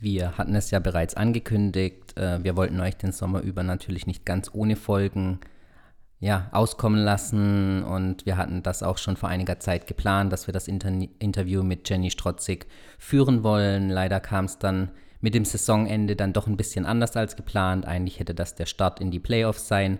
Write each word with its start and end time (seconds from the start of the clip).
Wir 0.00 0.38
hatten 0.38 0.54
es 0.54 0.70
ja 0.70 0.78
bereits 0.78 1.14
angekündigt. 1.14 2.18
Äh, 2.18 2.42
wir 2.42 2.56
wollten 2.56 2.80
euch 2.80 2.96
den 2.96 3.12
Sommer 3.12 3.42
über 3.42 3.62
natürlich 3.62 4.06
nicht 4.06 4.24
ganz 4.24 4.50
ohne 4.52 4.76
Folgen 4.76 5.40
ja, 6.20 6.48
auskommen 6.52 7.02
lassen 7.02 7.82
und 7.82 8.26
wir 8.26 8.36
hatten 8.36 8.62
das 8.62 8.82
auch 8.82 8.98
schon 8.98 9.16
vor 9.16 9.30
einiger 9.30 9.58
Zeit 9.58 9.86
geplant, 9.86 10.30
dass 10.32 10.46
wir 10.46 10.52
das 10.52 10.68
Inter 10.68 10.92
Interview 11.18 11.62
mit 11.62 11.88
Jenny 11.88 12.10
Strotzig 12.10 12.66
führen 12.98 13.42
wollen. 13.42 13.88
Leider 13.88 14.20
kam 14.20 14.44
es 14.44 14.58
dann 14.58 14.90
mit 15.22 15.34
dem 15.34 15.46
Saisonende 15.46 16.16
dann 16.16 16.34
doch 16.34 16.46
ein 16.46 16.56
bisschen 16.56 16.86
anders 16.86 17.16
als 17.16 17.36
geplant. 17.36 17.86
Eigentlich 17.86 18.20
hätte 18.20 18.34
das 18.34 18.54
der 18.54 18.66
Start 18.66 19.00
in 19.00 19.10
die 19.10 19.18
Playoffs 19.18 19.68
sein 19.68 19.98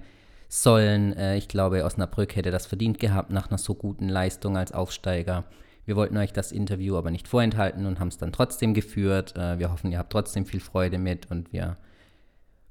sollen. 0.48 1.14
Äh, 1.16 1.36
ich 1.36 1.48
glaube, 1.48 1.84
Osnabrück 1.84 2.36
hätte 2.36 2.50
das 2.50 2.66
verdient 2.66 2.98
gehabt 2.98 3.30
nach 3.30 3.48
einer 3.48 3.58
so 3.58 3.74
guten 3.74 4.08
Leistung 4.08 4.56
als 4.56 4.72
Aufsteiger. 4.72 5.44
Wir 5.90 5.96
wollten 5.96 6.16
euch 6.18 6.32
das 6.32 6.52
Interview 6.52 6.96
aber 6.96 7.10
nicht 7.10 7.26
vorenthalten 7.26 7.84
und 7.84 7.98
haben 7.98 8.06
es 8.06 8.16
dann 8.16 8.30
trotzdem 8.30 8.74
geführt. 8.74 9.36
Äh, 9.36 9.58
wir 9.58 9.72
hoffen, 9.72 9.90
ihr 9.90 9.98
habt 9.98 10.12
trotzdem 10.12 10.46
viel 10.46 10.60
Freude 10.60 10.98
mit 10.98 11.28
und 11.32 11.52
wir 11.52 11.78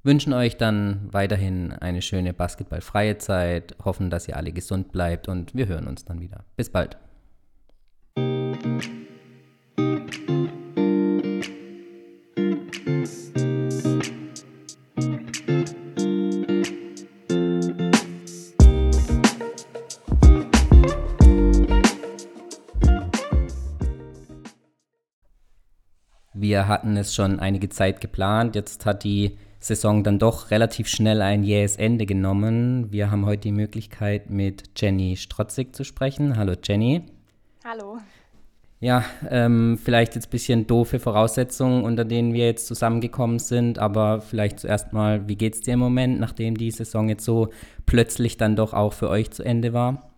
wünschen 0.03 0.31
euch 0.31 0.55
dann 0.55 1.09
weiterhin 1.11 1.73
eine 1.73 2.01
schöne 2.01 2.33
basketballfreie 2.33 3.17
Zeit, 3.17 3.75
hoffen, 3.83 4.09
dass 4.09 4.29
ihr 4.29 4.37
alle 4.37 4.53
gesund 4.53 4.93
bleibt 4.93 5.27
und 5.27 5.53
wir 5.53 5.67
hören 5.67 5.87
uns 5.87 6.05
dann 6.05 6.21
wieder. 6.21 6.45
Bis 6.55 6.69
bald. 6.69 6.95
Wir 26.59 26.67
hatten 26.67 26.97
es 26.97 27.15
schon 27.15 27.39
einige 27.39 27.69
Zeit 27.69 28.01
geplant. 28.01 28.53
Jetzt 28.53 28.85
hat 28.85 29.05
die 29.05 29.37
Saison 29.61 30.03
dann 30.03 30.19
doch 30.19 30.51
relativ 30.51 30.89
schnell 30.89 31.21
ein 31.21 31.45
jähes 31.45 31.77
Ende 31.77 32.05
genommen. 32.05 32.91
Wir 32.91 33.11
haben 33.11 33.25
heute 33.25 33.43
die 33.43 33.53
Möglichkeit, 33.53 34.29
mit 34.29 34.63
Jenny 34.75 35.15
Strotzig 35.15 35.73
zu 35.73 35.85
sprechen. 35.85 36.35
Hallo 36.35 36.55
Jenny. 36.61 37.03
Hallo. 37.63 37.99
Ja, 38.81 39.05
ähm, 39.29 39.79
vielleicht 39.81 40.15
jetzt 40.15 40.27
ein 40.27 40.31
bisschen 40.31 40.67
doofe 40.67 40.99
Voraussetzungen, 40.99 41.85
unter 41.85 42.03
denen 42.03 42.33
wir 42.33 42.47
jetzt 42.47 42.67
zusammengekommen 42.67 43.39
sind, 43.39 43.79
aber 43.79 44.19
vielleicht 44.19 44.59
zuerst 44.59 44.91
mal, 44.91 45.29
wie 45.29 45.37
geht 45.37 45.53
es 45.53 45.61
dir 45.61 45.75
im 45.75 45.79
Moment, 45.79 46.19
nachdem 46.19 46.57
die 46.57 46.71
Saison 46.71 47.07
jetzt 47.07 47.23
so 47.23 47.53
plötzlich 47.85 48.35
dann 48.35 48.57
doch 48.57 48.73
auch 48.73 48.91
für 48.91 49.09
euch 49.09 49.31
zu 49.31 49.43
Ende 49.43 49.71
war? 49.71 50.08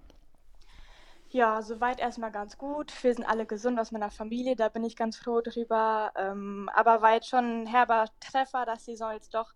Ja, 1.34 1.62
soweit 1.62 2.00
erstmal 2.02 2.32
ganz 2.32 2.58
gut. 2.58 2.92
Wir 3.04 3.14
sind 3.14 3.24
alle 3.24 3.46
gesund 3.46 3.80
aus 3.80 3.94
meiner 3.94 4.12
Familie, 4.12 4.58
da 4.58 4.68
bin 4.68 4.84
ich 4.84 4.98
ganz 4.98 5.18
froh 5.18 5.40
drüber. 5.42 6.12
Ähm, 6.18 6.70
aber 6.76 7.02
war 7.02 7.14
jetzt 7.14 7.30
schon 7.30 7.64
ein 7.64 7.68
herber 7.68 8.06
Treffer, 8.20 8.66
dass 8.66 8.84
die 8.84 8.92
Saison 8.92 9.14
jetzt 9.14 9.34
doch 9.34 9.54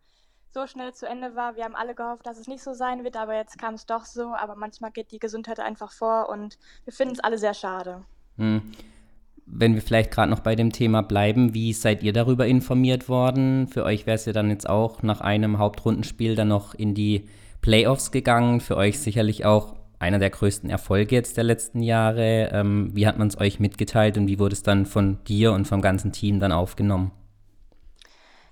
so 0.53 0.67
schnell 0.67 0.93
zu 0.93 1.05
Ende 1.05 1.35
war. 1.35 1.57
Wir 1.57 1.65
haben 1.65 1.75
alle 1.75 1.93
gehofft, 1.93 2.25
dass 2.25 2.39
es 2.39 2.47
nicht 2.47 2.63
so 2.63 2.73
sein 2.73 3.03
wird, 3.03 3.17
aber 3.17 3.35
jetzt 3.35 3.57
kam 3.57 3.73
es 3.73 3.85
doch 3.85 4.05
so. 4.05 4.33
Aber 4.33 4.55
manchmal 4.55 4.91
geht 4.91 5.11
die 5.11 5.19
Gesundheit 5.19 5.59
einfach 5.59 5.91
vor 5.91 6.29
und 6.29 6.57
wir 6.85 6.93
finden 6.93 7.15
es 7.15 7.19
alle 7.19 7.37
sehr 7.37 7.53
schade. 7.53 8.05
Hm. 8.37 8.71
Wenn 9.45 9.75
wir 9.75 9.81
vielleicht 9.81 10.11
gerade 10.11 10.31
noch 10.31 10.39
bei 10.39 10.55
dem 10.55 10.71
Thema 10.71 11.03
bleiben, 11.03 11.53
wie 11.53 11.73
seid 11.73 12.03
ihr 12.03 12.13
darüber 12.13 12.47
informiert 12.47 13.09
worden? 13.09 13.67
Für 13.67 13.83
euch 13.83 14.05
wäre 14.05 14.15
es 14.15 14.25
ja 14.25 14.31
dann 14.31 14.49
jetzt 14.49 14.67
auch 14.67 15.03
nach 15.03 15.19
einem 15.19 15.57
Hauptrundenspiel 15.57 16.35
dann 16.35 16.47
noch 16.47 16.73
in 16.73 16.95
die 16.95 17.27
Playoffs 17.59 18.11
gegangen. 18.11 18.61
Für 18.61 18.77
euch 18.77 18.99
sicherlich 18.99 19.43
auch 19.45 19.74
einer 19.99 20.19
der 20.19 20.29
größten 20.29 20.69
Erfolge 20.69 21.15
jetzt 21.15 21.37
der 21.37 21.43
letzten 21.43 21.81
Jahre. 21.81 22.49
Ähm, 22.51 22.91
wie 22.93 23.07
hat 23.07 23.17
man 23.17 23.27
es 23.27 23.39
euch 23.39 23.59
mitgeteilt 23.59 24.17
und 24.17 24.27
wie 24.27 24.39
wurde 24.39 24.53
es 24.53 24.63
dann 24.63 24.85
von 24.85 25.23
dir 25.25 25.53
und 25.53 25.65
vom 25.65 25.81
ganzen 25.81 26.11
Team 26.11 26.39
dann 26.39 26.51
aufgenommen? 26.51 27.11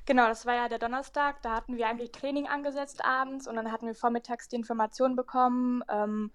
Genau, 0.06 0.28
das 0.28 0.46
war 0.46 0.56
ja 0.56 0.68
der 0.68 0.80
Donnerstag. 0.80 1.42
Da 1.44 1.56
hatten 1.56 1.78
wir 1.78 1.88
eigentlich 1.88 2.12
Training 2.12 2.48
angesetzt 2.48 3.06
abends 3.06 3.48
und 3.48 3.56
dann 3.56 3.72
hatten 3.72 3.88
wir 3.88 3.96
vormittags 3.96 4.50
die 4.50 4.58
Information 4.58 5.16
bekommen 5.16 5.82
ähm, 5.90 6.32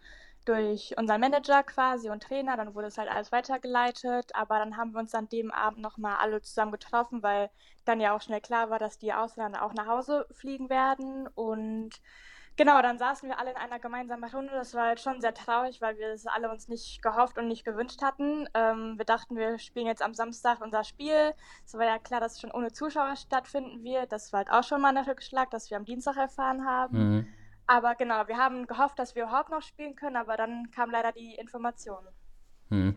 durch 0.46 0.94
unseren 0.96 1.20
Manager 1.20 1.62
quasi 1.62 2.08
und 2.08 2.22
Trainer. 2.22 2.56
Dann 2.56 2.74
wurde 2.74 2.86
es 2.88 2.96
halt 2.96 3.10
alles 3.10 3.30
weitergeleitet. 3.30 4.34
Aber 4.34 4.58
dann 4.58 4.78
haben 4.78 4.92
wir 4.92 5.00
uns 5.00 5.14
an 5.14 5.28
dem 5.28 5.50
Abend 5.50 5.80
nochmal 5.80 6.16
alle 6.16 6.40
zusammen 6.40 6.72
getroffen, 6.72 7.22
weil 7.22 7.50
dann 7.84 8.00
ja 8.00 8.16
auch 8.16 8.22
schnell 8.22 8.40
klar 8.40 8.70
war, 8.70 8.78
dass 8.78 8.98
die 8.98 9.12
Ausländer 9.12 9.62
auch 9.62 9.74
nach 9.74 9.86
Hause 9.86 10.26
fliegen 10.30 10.70
werden. 10.70 11.28
Und 11.34 11.90
Genau, 12.58 12.82
dann 12.82 12.98
saßen 12.98 13.28
wir 13.28 13.38
alle 13.38 13.52
in 13.52 13.56
einer 13.56 13.78
gemeinsamen 13.78 14.28
Runde. 14.28 14.50
Das 14.52 14.74
war 14.74 14.88
halt 14.88 14.98
schon 14.98 15.20
sehr 15.20 15.32
traurig, 15.32 15.80
weil 15.80 15.96
wir 15.96 16.08
es 16.08 16.26
alle 16.26 16.50
uns 16.50 16.66
nicht 16.66 17.00
gehofft 17.02 17.38
und 17.38 17.46
nicht 17.46 17.64
gewünscht 17.64 18.02
hatten. 18.02 18.48
Ähm, 18.52 18.94
wir 18.98 19.04
dachten, 19.04 19.36
wir 19.36 19.60
spielen 19.60 19.86
jetzt 19.86 20.02
am 20.02 20.12
Samstag 20.12 20.60
unser 20.60 20.82
Spiel. 20.82 21.34
Es 21.64 21.74
war 21.74 21.84
ja 21.84 22.00
klar, 22.00 22.18
dass 22.18 22.34
es 22.34 22.40
schon 22.40 22.50
ohne 22.50 22.72
Zuschauer 22.72 23.14
stattfinden 23.14 23.84
wird. 23.84 24.10
Das 24.10 24.32
war 24.32 24.38
halt 24.38 24.50
auch 24.50 24.64
schon 24.64 24.80
mal 24.80 24.94
ein 24.96 25.04
Rückschlag, 25.04 25.50
dass 25.50 25.70
wir 25.70 25.76
am 25.76 25.84
Dienstag 25.84 26.16
erfahren 26.16 26.66
haben. 26.66 26.98
Mhm. 26.98 27.26
Aber 27.68 27.94
genau, 27.94 28.26
wir 28.26 28.38
haben 28.38 28.66
gehofft, 28.66 28.98
dass 28.98 29.14
wir 29.14 29.22
überhaupt 29.22 29.50
noch 29.50 29.62
spielen 29.62 29.94
können, 29.94 30.16
aber 30.16 30.36
dann 30.36 30.72
kam 30.72 30.90
leider 30.90 31.12
die 31.12 31.36
Information. 31.36 32.04
Mhm. 32.70 32.96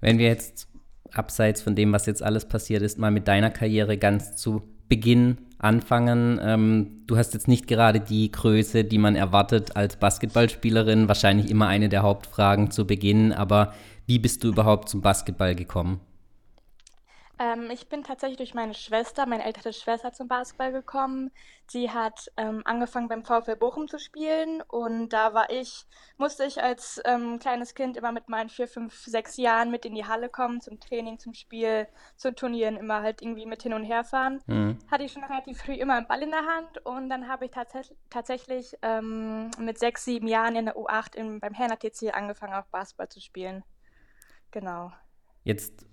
Wenn 0.00 0.16
wir 0.16 0.28
jetzt 0.28 0.66
abseits 1.12 1.60
von 1.60 1.76
dem, 1.76 1.92
was 1.92 2.06
jetzt 2.06 2.22
alles 2.22 2.48
passiert 2.48 2.80
ist, 2.80 2.98
mal 2.98 3.10
mit 3.10 3.28
deiner 3.28 3.50
Karriere 3.50 3.98
ganz 3.98 4.36
zu 4.36 4.62
Beginn 4.88 5.47
anfangen. 5.58 6.40
Ähm, 6.42 7.02
du 7.06 7.16
hast 7.16 7.34
jetzt 7.34 7.48
nicht 7.48 7.66
gerade 7.66 8.00
die 8.00 8.30
Größe, 8.30 8.84
die 8.84 8.98
man 8.98 9.16
erwartet 9.16 9.76
als 9.76 9.96
Basketballspielerin. 9.96 11.08
Wahrscheinlich 11.08 11.50
immer 11.50 11.68
eine 11.68 11.88
der 11.88 12.02
Hauptfragen 12.02 12.70
zu 12.70 12.86
Beginn. 12.86 13.32
Aber 13.32 13.72
wie 14.06 14.18
bist 14.18 14.44
du 14.44 14.48
überhaupt 14.48 14.88
zum 14.88 15.00
Basketball 15.00 15.54
gekommen? 15.54 16.00
Ähm, 17.38 17.70
ich 17.70 17.88
bin 17.88 18.02
tatsächlich 18.02 18.38
durch 18.38 18.54
meine 18.54 18.74
Schwester, 18.74 19.24
meine 19.26 19.44
ältere 19.44 19.72
Schwester, 19.72 20.12
zum 20.12 20.26
Basketball 20.26 20.72
gekommen. 20.72 21.30
Sie 21.68 21.90
hat 21.90 22.32
ähm, 22.36 22.62
angefangen 22.64 23.08
beim 23.08 23.24
VfL 23.24 23.54
Bochum 23.56 23.86
zu 23.86 23.98
spielen 23.98 24.62
und 24.62 25.10
da 25.10 25.34
war 25.34 25.50
ich, 25.50 25.84
musste 26.16 26.44
ich 26.44 26.62
als 26.62 27.00
ähm, 27.04 27.38
kleines 27.38 27.74
Kind 27.74 27.96
immer 27.96 28.10
mit 28.10 28.28
meinen 28.28 28.48
vier, 28.48 28.66
fünf, 28.66 29.04
sechs 29.04 29.36
Jahren 29.36 29.70
mit 29.70 29.84
in 29.84 29.94
die 29.94 30.06
Halle 30.06 30.28
kommen, 30.28 30.60
zum 30.60 30.80
Training, 30.80 31.18
zum 31.18 31.34
Spiel, 31.34 31.86
zu 32.16 32.34
Turnieren, 32.34 32.76
immer 32.76 33.02
halt 33.02 33.22
irgendwie 33.22 33.46
mit 33.46 33.62
hin 33.62 33.74
und 33.74 33.84
her 33.84 34.02
fahren. 34.02 34.42
Mhm. 34.46 34.78
Hatte 34.90 35.04
ich 35.04 35.12
schon 35.12 35.24
relativ 35.24 35.62
früh 35.62 35.74
immer 35.74 35.94
einen 35.94 36.08
Ball 36.08 36.22
in 36.22 36.30
der 36.30 36.44
Hand 36.44 36.84
und 36.84 37.08
dann 37.08 37.28
habe 37.28 37.44
ich 37.44 37.50
tats 37.52 37.94
tatsächlich 38.10 38.76
ähm, 38.82 39.50
mit 39.60 39.78
sechs, 39.78 40.04
sieben 40.04 40.26
Jahren 40.26 40.56
in 40.56 40.64
der 40.64 40.76
U8 40.76 41.14
im, 41.16 41.38
beim 41.38 41.54
Herner 41.54 41.78
TC 41.78 42.14
angefangen, 42.14 42.54
auch 42.54 42.66
Basketball 42.66 43.08
zu 43.08 43.20
spielen. 43.20 43.62
Genau. 44.50 44.90
Jetzt 45.44 45.87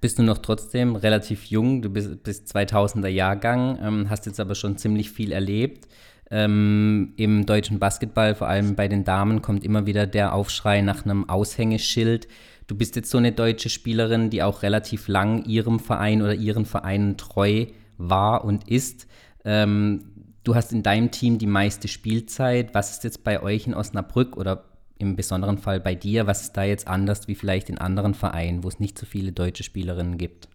bist 0.00 0.18
du 0.18 0.22
noch 0.22 0.38
trotzdem 0.38 0.96
relativ 0.96 1.44
jung, 1.46 1.82
du 1.82 1.90
bist, 1.90 2.22
bist 2.22 2.54
2000er 2.54 3.08
Jahrgang, 3.08 3.78
ähm, 3.82 4.10
hast 4.10 4.26
jetzt 4.26 4.40
aber 4.40 4.54
schon 4.54 4.76
ziemlich 4.78 5.10
viel 5.10 5.32
erlebt. 5.32 5.88
Ähm, 6.30 7.12
Im 7.16 7.44
deutschen 7.44 7.78
Basketball, 7.78 8.34
vor 8.34 8.48
allem 8.48 8.76
bei 8.76 8.86
den 8.86 9.04
Damen, 9.04 9.42
kommt 9.42 9.64
immer 9.64 9.86
wieder 9.86 10.06
der 10.06 10.32
Aufschrei 10.32 10.80
nach 10.80 11.04
einem 11.04 11.28
Aushängeschild. 11.28 12.28
Du 12.68 12.76
bist 12.76 12.94
jetzt 12.94 13.10
so 13.10 13.18
eine 13.18 13.32
deutsche 13.32 13.68
Spielerin, 13.68 14.30
die 14.30 14.42
auch 14.42 14.62
relativ 14.62 15.08
lang 15.08 15.44
ihrem 15.44 15.80
Verein 15.80 16.22
oder 16.22 16.34
ihren 16.34 16.66
Vereinen 16.66 17.16
treu 17.16 17.66
war 17.98 18.44
und 18.44 18.68
ist. 18.68 19.08
Ähm, 19.44 20.04
du 20.44 20.54
hast 20.54 20.72
in 20.72 20.84
deinem 20.84 21.10
Team 21.10 21.38
die 21.38 21.48
meiste 21.48 21.88
Spielzeit. 21.88 22.74
Was 22.74 22.92
ist 22.92 23.04
jetzt 23.04 23.24
bei 23.24 23.42
euch 23.42 23.66
in 23.66 23.74
Osnabrück 23.74 24.36
oder 24.36 24.69
im 25.00 25.16
besonderen 25.16 25.58
Fall 25.58 25.80
bei 25.80 25.94
dir? 25.94 26.26
Was 26.26 26.42
ist 26.42 26.56
da 26.56 26.62
jetzt 26.62 26.88
anders 26.88 27.28
wie 27.28 27.34
vielleicht 27.34 27.68
in 27.68 27.78
anderen 27.78 28.14
Vereinen, 28.14 28.64
wo 28.64 28.68
es 28.68 28.80
nicht 28.80 28.98
so 28.98 29.06
viele 29.06 29.32
deutsche 29.32 29.64
Spielerinnen 29.64 30.18
gibt? 30.18 30.48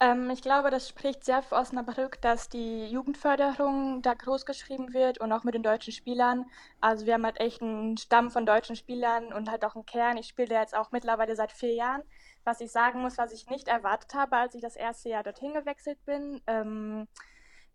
Ähm, 0.00 0.30
ich 0.30 0.42
glaube, 0.42 0.70
das 0.70 0.88
spricht 0.88 1.24
sehr 1.24 1.42
für 1.42 1.56
Osnabrück, 1.56 2.20
dass 2.22 2.48
die 2.48 2.86
Jugendförderung 2.86 4.00
da 4.02 4.14
groß 4.14 4.46
geschrieben 4.46 4.94
wird 4.94 5.18
und 5.18 5.32
auch 5.32 5.42
mit 5.42 5.54
den 5.54 5.64
deutschen 5.64 5.92
Spielern. 5.92 6.46
Also 6.80 7.04
wir 7.06 7.14
haben 7.14 7.24
halt 7.24 7.40
echt 7.40 7.62
einen 7.62 7.96
Stamm 7.96 8.30
von 8.30 8.46
deutschen 8.46 8.76
Spielern 8.76 9.32
und 9.32 9.50
halt 9.50 9.64
auch 9.64 9.74
einen 9.74 9.86
Kern. 9.86 10.16
Ich 10.16 10.28
spiele 10.28 10.54
jetzt 10.54 10.76
auch 10.76 10.92
mittlerweile 10.92 11.34
seit 11.34 11.50
vier 11.50 11.74
Jahren. 11.74 12.02
Was 12.44 12.60
ich 12.60 12.70
sagen 12.70 13.00
muss, 13.02 13.18
was 13.18 13.32
ich 13.32 13.48
nicht 13.48 13.66
erwartet 13.66 14.14
habe, 14.14 14.36
als 14.36 14.54
ich 14.54 14.62
das 14.62 14.76
erste 14.76 15.08
Jahr 15.08 15.24
dorthin 15.24 15.52
gewechselt 15.52 15.98
bin. 16.04 16.40
Ähm, 16.46 17.08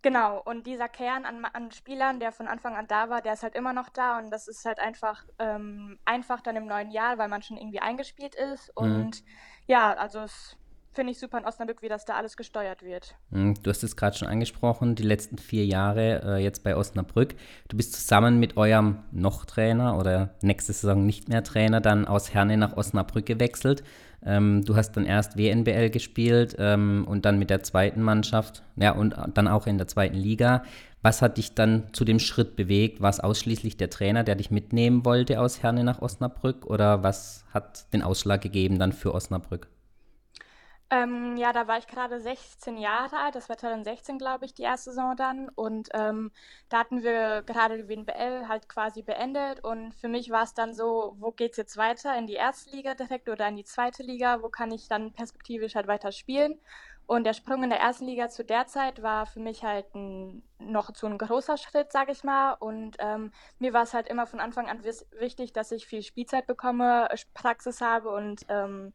Genau, 0.03 0.41
und 0.43 0.67
dieser 0.67 0.89
Kern 0.89 1.23
an, 1.25 1.45
an, 1.45 1.71
Spielern, 1.71 2.19
der 2.19 2.33
von 2.33 2.49
Anfang 2.49 2.75
an 2.75 2.87
da 2.87 3.09
war, 3.09 3.21
der 3.21 3.33
ist 3.33 3.41
halt 3.41 3.55
immer 3.55 3.71
noch 3.71 3.87
da 3.87 4.17
und 4.17 4.31
das 4.31 4.49
ist 4.49 4.65
halt 4.65 4.79
einfach 4.79 5.23
ähm, 5.39 5.97
einfach 6.03 6.41
dann 6.41 6.57
im 6.57 6.65
neuen 6.65 6.91
Jahr, 6.91 7.17
weil 7.17 7.29
man 7.29 7.41
schon 7.41 7.55
irgendwie 7.55 7.79
eingespielt 7.79 8.35
ist. 8.35 8.67
Mhm. 8.77 8.83
Und 8.83 9.23
ja, 9.65 9.93
also 9.93 10.19
es 10.19 10.57
finde 10.93 11.11
ich 11.11 11.19
super 11.19 11.37
in 11.37 11.45
Osnabrück, 11.45 11.81
wie 11.81 11.89
das 11.89 12.05
da 12.05 12.15
alles 12.15 12.37
gesteuert 12.37 12.83
wird. 12.83 13.15
Mhm, 13.29 13.55
du 13.61 13.69
hast 13.69 13.83
es 13.83 13.95
gerade 13.95 14.17
schon 14.17 14.27
angesprochen, 14.27 14.95
die 14.95 15.03
letzten 15.03 15.37
vier 15.37 15.65
Jahre 15.65 16.21
äh, 16.23 16.43
jetzt 16.43 16.63
bei 16.63 16.75
Osnabrück. 16.75 17.35
Du 17.67 17.77
bist 17.77 17.93
zusammen 17.93 18.39
mit 18.39 18.57
eurem 18.57 18.99
Noch-Trainer 19.11 19.97
oder 19.97 20.35
nächste 20.41 20.73
Saison 20.73 21.05
nicht 21.05 21.29
mehr 21.29 21.43
Trainer 21.43 21.81
dann 21.81 22.05
aus 22.05 22.33
Herne 22.33 22.57
nach 22.57 22.77
Osnabrück 22.77 23.25
gewechselt. 23.25 23.83
Ähm, 24.25 24.63
du 24.63 24.75
hast 24.75 24.93
dann 24.93 25.05
erst 25.05 25.37
WNBL 25.37 25.89
gespielt 25.89 26.55
ähm, 26.57 27.05
und 27.07 27.25
dann 27.25 27.39
mit 27.39 27.49
der 27.49 27.63
zweiten 27.63 28.01
Mannschaft, 28.01 28.63
ja, 28.75 28.91
und 28.91 29.15
dann 29.33 29.47
auch 29.47 29.67
in 29.67 29.77
der 29.77 29.87
zweiten 29.87 30.15
Liga. 30.15 30.63
Was 31.01 31.21
hat 31.21 31.37
dich 31.37 31.53
dann 31.53 31.93
zu 31.93 32.05
dem 32.05 32.19
Schritt 32.19 32.55
bewegt? 32.55 33.01
War 33.01 33.09
es 33.09 33.19
ausschließlich 33.19 33.75
der 33.75 33.89
Trainer, 33.89 34.23
der 34.23 34.35
dich 34.35 34.51
mitnehmen 34.51 35.03
wollte 35.03 35.41
aus 35.41 35.61
Herne 35.61 35.83
nach 35.83 36.01
Osnabrück 36.01 36.65
oder 36.65 37.03
was 37.03 37.43
hat 37.53 37.91
den 37.91 38.01
Ausschlag 38.01 38.41
gegeben 38.41 38.79
dann 38.79 38.93
für 38.93 39.13
Osnabrück? 39.13 39.67
Ähm, 40.93 41.37
ja, 41.37 41.51
da 41.53 41.67
war 41.67 41.79
ich 41.79 41.87
gerade 41.87 42.19
16 42.19 42.77
Jahre 42.77 43.17
alt. 43.17 43.33
Das 43.33 43.49
war 43.49 43.57
2016, 43.57 44.19
glaube 44.19 44.45
ich, 44.45 44.53
die 44.53 44.61
erste 44.61 44.91
Saison 44.91 45.15
dann. 45.15 45.49
Und 45.49 45.89
ähm, 45.93 46.31
da 46.69 46.77
hatten 46.79 47.01
wir 47.01 47.41
gerade 47.41 47.77
die 47.83 47.89
WNBL 47.89 48.47
halt 48.47 48.69
quasi 48.69 49.01
beendet. 49.01 49.63
Und 49.63 49.95
für 49.95 50.07
mich 50.07 50.29
war 50.29 50.43
es 50.43 50.53
dann 50.53 50.75
so, 50.75 51.15
wo 51.17 51.31
geht 51.31 51.51
es 51.51 51.57
jetzt 51.57 51.77
weiter? 51.77 52.15
In 52.15 52.27
die 52.27 52.35
erste 52.35 52.69
Liga 52.75 52.93
direkt 52.93 53.27
oder 53.27 53.47
in 53.47 53.55
die 53.55 53.63
zweite 53.63 54.03
Liga? 54.03 54.43
Wo 54.43 54.49
kann 54.49 54.71
ich 54.71 54.87
dann 54.87 55.13
perspektivisch 55.13 55.73
halt 55.73 55.87
weiter 55.87 56.11
spielen? 56.11 56.59
Und 57.07 57.23
der 57.23 57.33
Sprung 57.33 57.63
in 57.63 57.71
der 57.71 57.79
ersten 57.79 58.05
Liga 58.05 58.29
zu 58.29 58.45
der 58.45 58.67
Zeit 58.67 59.01
war 59.01 59.25
für 59.25 59.39
mich 59.39 59.63
halt 59.63 59.93
ein, 59.95 60.43
noch 60.59 60.95
so 60.95 61.07
ein 61.07 61.17
großer 61.17 61.57
Schritt, 61.57 61.91
sage 61.91 62.11
ich 62.11 62.23
mal. 62.23 62.53
Und 62.53 62.97
ähm, 62.99 63.31
mir 63.57 63.73
war 63.73 63.83
es 63.83 63.95
halt 63.95 64.07
immer 64.07 64.27
von 64.27 64.39
Anfang 64.39 64.69
an 64.69 64.83
wichtig, 64.83 65.53
dass 65.53 65.71
ich 65.71 65.87
viel 65.87 66.03
Spielzeit 66.03 66.45
bekomme, 66.45 67.09
Praxis 67.33 67.81
habe 67.81 68.09
und 68.09 68.45
ähm, 68.49 68.93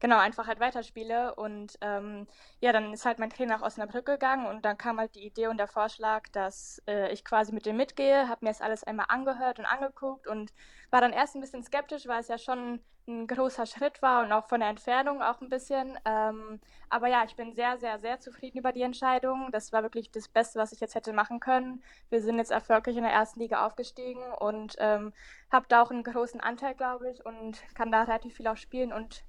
genau, 0.00 0.18
einfach 0.18 0.46
halt 0.46 0.60
weiterspiele. 0.60 1.34
Und 1.36 1.78
ähm, 1.80 2.26
ja, 2.60 2.72
dann 2.72 2.92
ist 2.92 3.06
halt 3.06 3.18
mein 3.18 3.30
Trainer 3.30 3.58
nach 3.58 3.62
Osnabrück 3.62 4.06
gegangen 4.06 4.46
und 4.46 4.64
dann 4.64 4.78
kam 4.78 4.98
halt 4.98 5.14
die 5.14 5.26
Idee 5.26 5.46
und 5.48 5.58
der 5.58 5.68
Vorschlag, 5.68 6.28
dass 6.32 6.82
äh, 6.88 7.12
ich 7.12 7.24
quasi 7.24 7.52
mit 7.52 7.66
dem 7.66 7.76
mitgehe, 7.76 8.28
habe 8.28 8.44
mir 8.44 8.50
das 8.50 8.60
alles 8.60 8.84
einmal 8.84 9.06
angehört 9.08 9.58
und 9.58 9.66
angeguckt 9.66 10.26
und 10.26 10.52
war 10.90 11.00
dann 11.00 11.12
erst 11.12 11.36
ein 11.36 11.40
bisschen 11.40 11.62
skeptisch, 11.62 12.06
weil 12.06 12.20
es 12.20 12.28
ja 12.28 12.38
schon 12.38 12.80
ein 13.08 13.26
großer 13.26 13.66
Schritt 13.66 14.02
war 14.02 14.22
und 14.24 14.32
auch 14.32 14.48
von 14.48 14.60
der 14.60 14.68
Entfernung 14.68 15.22
auch 15.22 15.40
ein 15.40 15.48
bisschen. 15.48 15.98
Ähm, 16.04 16.60
aber 16.88 17.08
ja, 17.08 17.24
ich 17.24 17.36
bin 17.36 17.52
sehr, 17.54 17.78
sehr, 17.78 17.98
sehr 17.98 18.20
zufrieden 18.20 18.58
über 18.58 18.72
die 18.72 18.82
Entscheidung. 18.82 19.50
Das 19.52 19.72
war 19.72 19.82
wirklich 19.82 20.10
das 20.10 20.28
Beste, 20.28 20.58
was 20.58 20.72
ich 20.72 20.80
jetzt 20.80 20.94
hätte 20.94 21.12
machen 21.12 21.40
können. 21.40 21.82
Wir 22.08 22.22
sind 22.22 22.38
jetzt 22.38 22.50
erfolgreich 22.50 22.96
in 22.96 23.02
der 23.02 23.12
ersten 23.12 23.40
Liga 23.40 23.66
aufgestiegen 23.66 24.22
und 24.38 24.76
ähm, 24.78 25.12
habe 25.50 25.66
da 25.68 25.82
auch 25.82 25.90
einen 25.90 26.04
großen 26.04 26.40
Anteil, 26.40 26.74
glaube 26.74 27.10
ich, 27.10 27.24
und 27.24 27.62
kann 27.74 27.90
da 27.90 28.02
relativ 28.02 28.36
viel 28.36 28.46
auch 28.46 28.56
spielen 28.56 28.92
und 28.92 29.24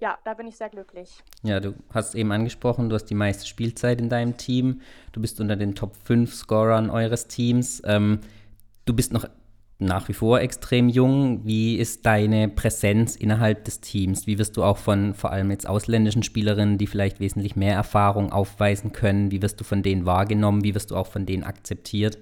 ja, 0.00 0.18
da 0.24 0.34
bin 0.34 0.46
ich 0.46 0.56
sehr 0.56 0.68
glücklich. 0.68 1.22
Ja, 1.42 1.60
du 1.60 1.74
hast 1.92 2.14
eben 2.14 2.32
angesprochen, 2.32 2.88
du 2.88 2.94
hast 2.94 3.06
die 3.06 3.14
meiste 3.14 3.46
Spielzeit 3.46 4.00
in 4.00 4.08
deinem 4.08 4.36
Team. 4.36 4.80
Du 5.12 5.20
bist 5.20 5.40
unter 5.40 5.56
den 5.56 5.74
Top 5.74 5.96
5 6.04 6.34
Scorern 6.34 6.90
eures 6.90 7.26
Teams. 7.26 7.80
Ähm, 7.84 8.20
du 8.84 8.94
bist 8.94 9.12
noch 9.12 9.26
nach 9.78 10.08
wie 10.08 10.12
vor 10.12 10.40
extrem 10.40 10.88
jung. 10.88 11.44
Wie 11.44 11.76
ist 11.76 12.06
deine 12.06 12.48
Präsenz 12.48 13.16
innerhalb 13.16 13.64
des 13.64 13.80
Teams? 13.80 14.26
Wie 14.26 14.38
wirst 14.38 14.56
du 14.56 14.64
auch 14.64 14.78
von 14.78 15.14
vor 15.14 15.30
allem 15.30 15.50
jetzt 15.50 15.68
ausländischen 15.68 16.22
Spielerinnen, 16.22 16.78
die 16.78 16.86
vielleicht 16.86 17.20
wesentlich 17.20 17.56
mehr 17.56 17.74
Erfahrung 17.74 18.32
aufweisen 18.32 18.92
können, 18.92 19.30
wie 19.30 19.42
wirst 19.42 19.60
du 19.60 19.64
von 19.64 19.82
denen 19.82 20.06
wahrgenommen? 20.06 20.64
Wie 20.64 20.74
wirst 20.74 20.90
du 20.90 20.96
auch 20.96 21.06
von 21.06 21.26
denen 21.26 21.44
akzeptiert? 21.44 22.18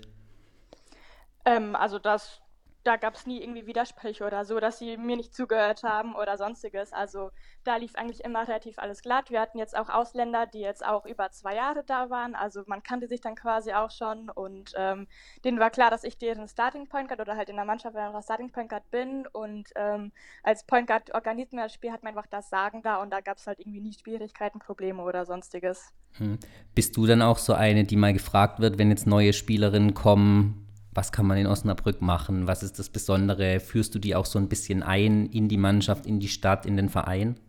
Ähm, 1.44 1.76
also 1.76 1.98
das 1.98 2.40
da 2.84 2.96
gab 2.96 3.14
es 3.14 3.26
nie 3.26 3.40
irgendwie 3.40 3.67
Widersprüche 3.67 4.25
oder 4.25 4.44
so, 4.44 4.58
dass 4.58 4.79
sie 4.79 4.96
mir 4.96 5.17
nicht 5.17 5.34
zugehört 5.34 5.82
haben 5.82 6.14
oder 6.14 6.37
sonstiges. 6.37 6.93
Also 6.93 7.31
da 7.64 7.76
lief 7.76 7.94
eigentlich 7.94 8.25
immer 8.25 8.46
relativ 8.46 8.79
alles 8.79 9.02
glatt. 9.02 9.31
Wir 9.31 9.40
hatten 9.40 9.58
jetzt 9.58 9.76
auch 9.76 9.88
Ausländer, 9.88 10.46
die 10.46 10.61
jetzt 10.61 10.84
auch 10.84 11.06
über 11.06 11.31
zwei 11.31 11.55
Jahre 11.55 11.84
da 11.84 12.11
waren. 12.11 12.34
Also 12.34 12.62
man 12.67 12.82
kannte 12.82 13.06
sich 13.06 13.20
dann 13.20 13.37
quasi 13.37 13.73
auch 13.73 13.90
schon 13.90 14.31
und 14.31 14.73
ähm, 14.76 15.06
denen 15.44 15.61
war 15.61 15.70
klar, 15.70 15.90
dass 15.90 16.05
ich 16.05 16.19
deren 16.19 16.49
Starting 16.49 16.88
Point 16.88 17.08
Guard 17.08 17.20
oder 17.20 17.37
halt 17.37 17.49
in 17.49 17.56
der 17.56 17.64
Mannschaft 17.64 17.96
einfach 17.96 18.23
Starting 18.23 18.50
Point 18.50 18.69
Guard 18.69 18.90
bin. 18.90 19.26
Und 19.29 19.70
ähm, 19.76 20.12
als 20.43 20.64
Point 20.64 20.88
Guard 20.88 21.14
organisiert 21.14 21.52
man 21.52 21.64
das 21.64 21.75
Spiel, 21.75 21.93
hat 21.93 22.02
man 22.02 22.17
einfach 22.17 22.29
das 22.29 22.50
Sagen 22.50 22.82
da 22.82 23.00
und 23.00 23.11
da 23.11 23.20
gab 23.20 23.38
es 23.38 23.46
halt 23.46 23.61
irgendwie 23.61 23.81
nie 23.81 23.93
Schwierigkeiten, 23.93 24.58
Probleme 24.58 25.02
oder 25.02 25.25
sonstiges. 25.25 25.93
Hm. 26.19 26.38
Bist 26.75 26.96
du 26.96 27.06
dann 27.06 27.23
auch 27.23 27.38
so 27.38 27.55
eine, 27.55 27.84
die 27.84 27.96
mal 27.96 28.12
gefragt 28.12 28.61
wird, 28.61 28.79
wenn 28.79 28.90
jetzt 28.90 29.06
neue 29.06 29.32
Spielerinnen 29.32 29.94
kommen, 29.94 30.71
was 30.94 31.12
kann 31.12 31.27
man 31.27 31.39
in 31.39 31.47
Osnabrück 31.47 32.03
machen? 32.03 32.47
Was 32.47 32.62
ist 32.62 32.79
das 32.79 32.91
Besondere? 32.91 33.61
Führst 33.61 33.94
du 33.94 33.99
die 33.99 34.15
auch 34.15 34.27
so 34.27 34.39
ein 34.39 34.49
bisschen 34.49 34.83
ein 34.83 35.27
in 35.27 35.49
die 35.49 35.56
Mannschaft, 35.56 36.06
in 36.06 36.21
die 36.21 36.29
Stadt, 36.29 36.67
in 36.67 36.77
den 36.77 36.89
Verein? 36.89 37.41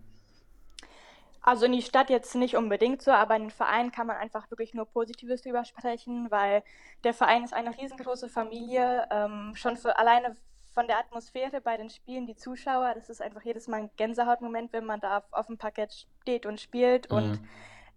Also 1.41 1.65
in 1.65 1.73
die 1.73 1.81
Stadt 1.81 2.09
jetzt 2.09 2.35
nicht 2.35 2.55
unbedingt 2.55 3.01
so, 3.01 3.11
aber 3.11 3.35
in 3.35 3.43
den 3.43 3.51
Verein 3.51 3.91
kann 3.91 4.07
man 4.07 4.15
einfach 4.15 4.49
wirklich 4.49 4.73
nur 4.73 4.85
Positives 4.85 5.41
drüber 5.41 5.65
sprechen, 5.65 6.31
weil 6.31 6.63
der 7.03 7.13
Verein 7.13 7.43
ist 7.43 7.53
eine 7.53 7.77
riesengroße 7.77 8.29
Familie. 8.29 9.07
Ähm, 9.11 9.51
schon 9.55 9.75
für 9.75 9.99
alleine 9.99 10.37
von 10.73 10.87
der 10.87 10.99
Atmosphäre 10.99 11.59
bei 11.59 11.75
den 11.75 11.89
Spielen, 11.89 12.25
die 12.25 12.35
Zuschauer, 12.35 12.93
das 12.95 13.09
ist 13.09 13.21
einfach 13.21 13.43
jedes 13.43 13.67
Mal 13.67 13.81
ein 13.81 13.89
Gänsehautmoment, 13.97 14.71
wenn 14.71 14.85
man 14.85 15.01
da 15.01 15.17
auf, 15.17 15.23
auf 15.31 15.47
dem 15.47 15.57
Parkett 15.57 16.07
steht 16.21 16.45
und 16.45 16.61
spielt. 16.61 17.11
Mhm. 17.11 17.17
Und 17.17 17.39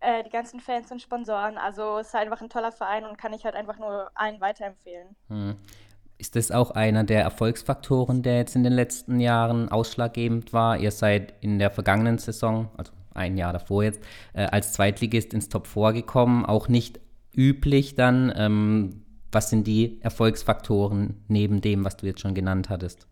äh, 0.00 0.22
die 0.24 0.30
ganzen 0.30 0.60
Fans 0.60 0.90
und 0.90 1.02
Sponsoren. 1.02 1.58
Also 1.58 1.98
es 1.98 2.08
ist 2.08 2.14
einfach 2.14 2.40
ein 2.40 2.48
toller 2.48 2.72
Verein 2.72 3.04
und 3.04 3.18
kann 3.18 3.32
ich 3.32 3.44
halt 3.44 3.54
einfach 3.54 3.78
nur 3.78 4.10
allen 4.14 4.40
weiterempfehlen. 4.40 5.16
Hm. 5.28 5.56
Ist 6.18 6.34
das 6.34 6.50
auch 6.50 6.70
einer 6.70 7.04
der 7.04 7.22
Erfolgsfaktoren, 7.22 8.22
der 8.22 8.38
jetzt 8.38 8.56
in 8.56 8.64
den 8.64 8.72
letzten 8.72 9.20
Jahren 9.20 9.68
ausschlaggebend 9.68 10.52
war? 10.52 10.78
Ihr 10.78 10.90
seid 10.90 11.34
in 11.42 11.58
der 11.58 11.70
vergangenen 11.70 12.18
Saison, 12.18 12.70
also 12.76 12.92
ein 13.12 13.36
Jahr 13.36 13.52
davor 13.52 13.84
jetzt, 13.84 14.00
äh, 14.32 14.46
als 14.46 14.72
Zweitligist 14.72 15.34
ins 15.34 15.48
Top 15.48 15.66
4 15.66 15.92
gekommen, 15.92 16.46
auch 16.46 16.68
nicht 16.68 17.00
üblich 17.34 17.94
dann. 17.94 18.32
Ähm, 18.34 19.02
was 19.32 19.50
sind 19.50 19.66
die 19.66 20.00
Erfolgsfaktoren 20.02 21.22
neben 21.28 21.60
dem, 21.60 21.84
was 21.84 21.96
du 21.96 22.06
jetzt 22.06 22.20
schon 22.20 22.34
genannt 22.34 22.70
hattest? 22.70 23.06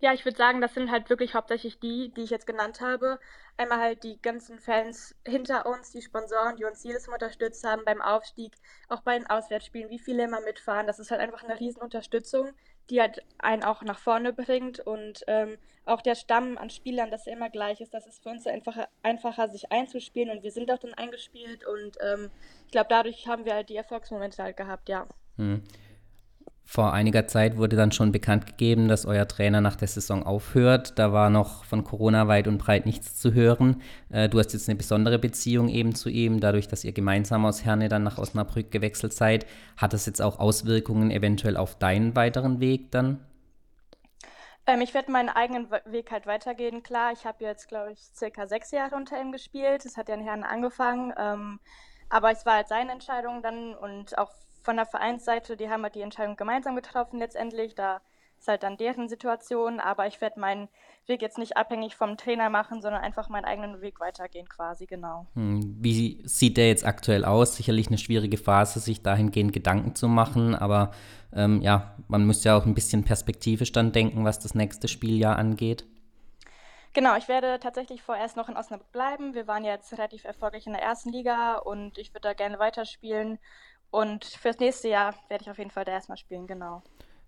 Ja, 0.00 0.12
ich 0.12 0.26
würde 0.26 0.36
sagen, 0.36 0.60
das 0.60 0.74
sind 0.74 0.90
halt 0.90 1.08
wirklich 1.08 1.34
hauptsächlich 1.34 1.78
die, 1.78 2.12
die 2.14 2.22
ich 2.22 2.30
jetzt 2.30 2.46
genannt 2.46 2.82
habe. 2.82 3.18
Einmal 3.56 3.78
halt 3.78 4.04
die 4.04 4.20
ganzen 4.20 4.58
Fans 4.58 5.14
hinter 5.26 5.64
uns, 5.64 5.90
die 5.90 6.02
Sponsoren, 6.02 6.56
die 6.56 6.66
uns 6.66 6.84
jedes 6.84 7.06
Mal 7.06 7.14
unterstützt 7.14 7.64
haben 7.64 7.82
beim 7.86 8.02
Aufstieg, 8.02 8.52
auch 8.88 9.00
bei 9.00 9.16
den 9.16 9.26
Auswärtsspielen, 9.26 9.88
wie 9.88 9.98
viele 9.98 10.24
immer 10.24 10.42
mitfahren. 10.42 10.86
Das 10.86 10.98
ist 10.98 11.10
halt 11.10 11.22
einfach 11.22 11.42
eine 11.42 11.58
Riesenunterstützung, 11.58 12.52
die 12.90 13.00
halt 13.00 13.24
einen 13.38 13.64
auch 13.64 13.82
nach 13.82 13.98
vorne 13.98 14.34
bringt 14.34 14.80
und 14.80 15.24
ähm, 15.28 15.56
auch 15.86 16.02
der 16.02 16.14
Stamm 16.14 16.58
an 16.58 16.68
Spielern, 16.68 17.10
dass 17.10 17.26
er 17.26 17.32
immer 17.32 17.48
gleich 17.48 17.80
ist, 17.80 17.94
das 17.94 18.06
ist 18.06 18.22
für 18.22 18.28
uns 18.28 18.46
einfacher, 18.46 18.88
einfacher 19.02 19.48
sich 19.48 19.72
einzuspielen 19.72 20.30
und 20.30 20.42
wir 20.42 20.50
sind 20.50 20.70
auch 20.70 20.78
dann 20.78 20.92
eingespielt 20.92 21.64
und 21.64 21.96
ähm, 22.00 22.30
ich 22.66 22.72
glaube, 22.72 22.88
dadurch 22.90 23.26
haben 23.28 23.46
wir 23.46 23.54
halt 23.54 23.70
die 23.70 23.76
Erfolgsmomente 23.76 24.42
halt 24.42 24.56
gehabt, 24.58 24.88
ja. 24.90 25.06
Hm. 25.36 25.62
Vor 26.68 26.92
einiger 26.92 27.28
Zeit 27.28 27.56
wurde 27.56 27.76
dann 27.76 27.92
schon 27.92 28.10
bekannt 28.10 28.44
gegeben, 28.44 28.88
dass 28.88 29.06
euer 29.06 29.28
Trainer 29.28 29.60
nach 29.60 29.76
der 29.76 29.86
Saison 29.86 30.24
aufhört. 30.24 30.98
Da 30.98 31.12
war 31.12 31.30
noch 31.30 31.62
von 31.64 31.84
Corona 31.84 32.26
weit 32.26 32.48
und 32.48 32.58
breit 32.58 32.86
nichts 32.86 33.20
zu 33.20 33.32
hören. 33.32 33.82
Äh, 34.10 34.28
du 34.28 34.40
hast 34.40 34.52
jetzt 34.52 34.68
eine 34.68 34.76
besondere 34.76 35.20
Beziehung 35.20 35.68
eben 35.68 35.94
zu 35.94 36.08
ihm, 36.08 36.40
dadurch, 36.40 36.66
dass 36.66 36.82
ihr 36.82 36.90
gemeinsam 36.90 37.46
aus 37.46 37.64
Herne 37.64 37.88
dann 37.88 38.02
nach 38.02 38.18
Osnabrück 38.18 38.72
gewechselt 38.72 39.12
seid. 39.12 39.46
Hat 39.76 39.92
das 39.92 40.06
jetzt 40.06 40.20
auch 40.20 40.40
Auswirkungen 40.40 41.12
eventuell 41.12 41.56
auf 41.56 41.78
deinen 41.78 42.16
weiteren 42.16 42.58
Weg 42.58 42.90
dann? 42.90 43.24
Ähm, 44.66 44.80
ich 44.80 44.92
werde 44.92 45.12
meinen 45.12 45.28
eigenen 45.28 45.70
Weg 45.70 46.10
halt 46.10 46.26
weitergehen. 46.26 46.82
Klar, 46.82 47.12
ich 47.12 47.24
habe 47.24 47.44
jetzt, 47.44 47.68
glaube 47.68 47.92
ich, 47.92 48.00
circa 48.12 48.48
sechs 48.48 48.72
Jahre 48.72 48.96
unter 48.96 49.20
ihm 49.20 49.30
gespielt. 49.30 49.84
Das 49.84 49.96
hat 49.96 50.08
ja 50.08 50.16
in 50.16 50.24
Herne 50.24 50.48
angefangen. 50.48 51.14
Ähm, 51.16 51.60
aber 52.08 52.32
es 52.32 52.44
war 52.44 52.54
halt 52.54 52.68
seine 52.68 52.90
Entscheidung 52.90 53.40
dann 53.40 53.74
und 53.76 54.18
auch 54.18 54.32
von 54.66 54.76
der 54.76 54.84
Vereinsseite, 54.84 55.56
die 55.56 55.70
haben 55.70 55.84
halt 55.84 55.94
die 55.94 56.02
Entscheidung 56.02 56.36
gemeinsam 56.36 56.74
getroffen 56.74 57.20
letztendlich. 57.20 57.76
Da 57.76 58.00
ist 58.38 58.48
halt 58.48 58.64
dann 58.64 58.76
deren 58.76 59.08
Situation, 59.08 59.78
aber 59.78 60.08
ich 60.08 60.20
werde 60.20 60.40
meinen 60.40 60.68
Weg 61.06 61.22
jetzt 61.22 61.38
nicht 61.38 61.56
abhängig 61.56 61.94
vom 61.94 62.16
Trainer 62.16 62.50
machen, 62.50 62.82
sondern 62.82 63.00
einfach 63.00 63.28
meinen 63.28 63.44
eigenen 63.44 63.80
Weg 63.80 64.00
weitergehen 64.00 64.48
quasi, 64.48 64.86
genau. 64.86 65.26
Hm, 65.34 65.76
wie 65.80 66.20
sieht 66.24 66.56
der 66.56 66.66
jetzt 66.66 66.84
aktuell 66.84 67.24
aus? 67.24 67.54
Sicherlich 67.54 67.86
eine 67.86 67.96
schwierige 67.96 68.38
Phase, 68.38 68.80
sich 68.80 69.02
dahingehend 69.02 69.52
Gedanken 69.52 69.94
zu 69.94 70.08
machen, 70.08 70.56
aber 70.56 70.90
ähm, 71.32 71.62
ja, 71.62 71.94
man 72.08 72.26
muss 72.26 72.42
ja 72.42 72.58
auch 72.58 72.66
ein 72.66 72.74
bisschen 72.74 73.04
perspektivisch 73.04 73.70
dann 73.70 73.92
denken, 73.92 74.24
was 74.24 74.40
das 74.40 74.56
nächste 74.56 74.88
Spieljahr 74.88 75.36
angeht. 75.36 75.86
Genau, 76.92 77.14
ich 77.16 77.28
werde 77.28 77.60
tatsächlich 77.60 78.02
vorerst 78.02 78.36
noch 78.36 78.48
in 78.48 78.56
Osnabrück 78.56 78.90
bleiben. 78.90 79.34
Wir 79.34 79.46
waren 79.46 79.64
jetzt 79.64 79.92
relativ 79.92 80.24
erfolgreich 80.24 80.66
in 80.66 80.72
der 80.72 80.82
ersten 80.82 81.10
Liga 81.10 81.58
und 81.58 81.98
ich 81.98 82.10
würde 82.10 82.28
da 82.28 82.32
gerne 82.32 82.58
weiterspielen 82.58 83.38
und 83.90 84.24
fürs 84.24 84.58
nächste 84.58 84.88
Jahr 84.88 85.14
werde 85.28 85.44
ich 85.44 85.50
auf 85.50 85.58
jeden 85.58 85.70
Fall 85.70 85.84
da 85.84 85.92
erstmal 85.92 86.18
spielen, 86.18 86.46
genau. 86.46 86.82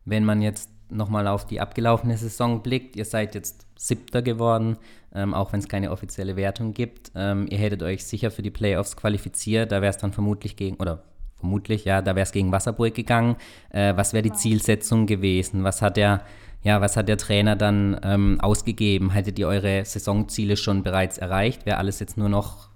Wenn 0.04 0.24
man 0.24 0.42
jetzt 0.42 0.70
nochmal 0.90 1.26
auf 1.26 1.46
die 1.46 1.60
abgelaufene 1.60 2.16
Saison 2.16 2.62
blickt, 2.62 2.96
ihr 2.96 3.04
seid 3.04 3.34
jetzt 3.34 3.66
Siebter 3.76 4.22
geworden, 4.22 4.78
ähm, 5.14 5.34
auch 5.34 5.52
wenn 5.52 5.60
es 5.60 5.68
keine 5.68 5.90
offizielle 5.90 6.36
Wertung 6.36 6.72
gibt. 6.74 7.12
Ähm, 7.14 7.46
ihr 7.50 7.58
hättet 7.58 7.82
euch 7.82 8.04
sicher 8.04 8.30
für 8.30 8.42
die 8.42 8.50
Playoffs 8.50 8.96
qualifiziert, 8.96 9.72
da 9.72 9.82
wäre 9.82 9.90
es 9.90 9.98
dann 9.98 10.12
vermutlich 10.12 10.56
gegen, 10.56 10.76
oder 10.76 11.04
vermutlich, 11.38 11.84
ja, 11.84 12.02
da 12.02 12.14
wäre 12.14 12.24
es 12.24 12.32
gegen 12.32 12.52
Wasserburg 12.52 12.94
gegangen. 12.94 13.36
Äh, 13.70 13.96
was 13.96 14.12
wäre 14.12 14.22
die 14.22 14.30
genau. 14.30 14.40
Zielsetzung 14.40 15.06
gewesen? 15.06 15.64
Was 15.64 15.82
hat 15.82 15.96
der, 15.96 16.22
ja, 16.62 16.80
was 16.80 16.96
hat 16.96 17.08
der 17.08 17.18
Trainer 17.18 17.56
dann 17.56 18.00
ähm, 18.02 18.40
ausgegeben? 18.40 19.10
Hättet 19.10 19.38
ihr 19.38 19.48
eure 19.48 19.84
Saisonziele 19.84 20.56
schon 20.56 20.82
bereits 20.82 21.18
erreicht? 21.18 21.66
Wäre 21.66 21.78
alles 21.78 22.00
jetzt 22.00 22.16
nur 22.16 22.28
noch 22.28 22.67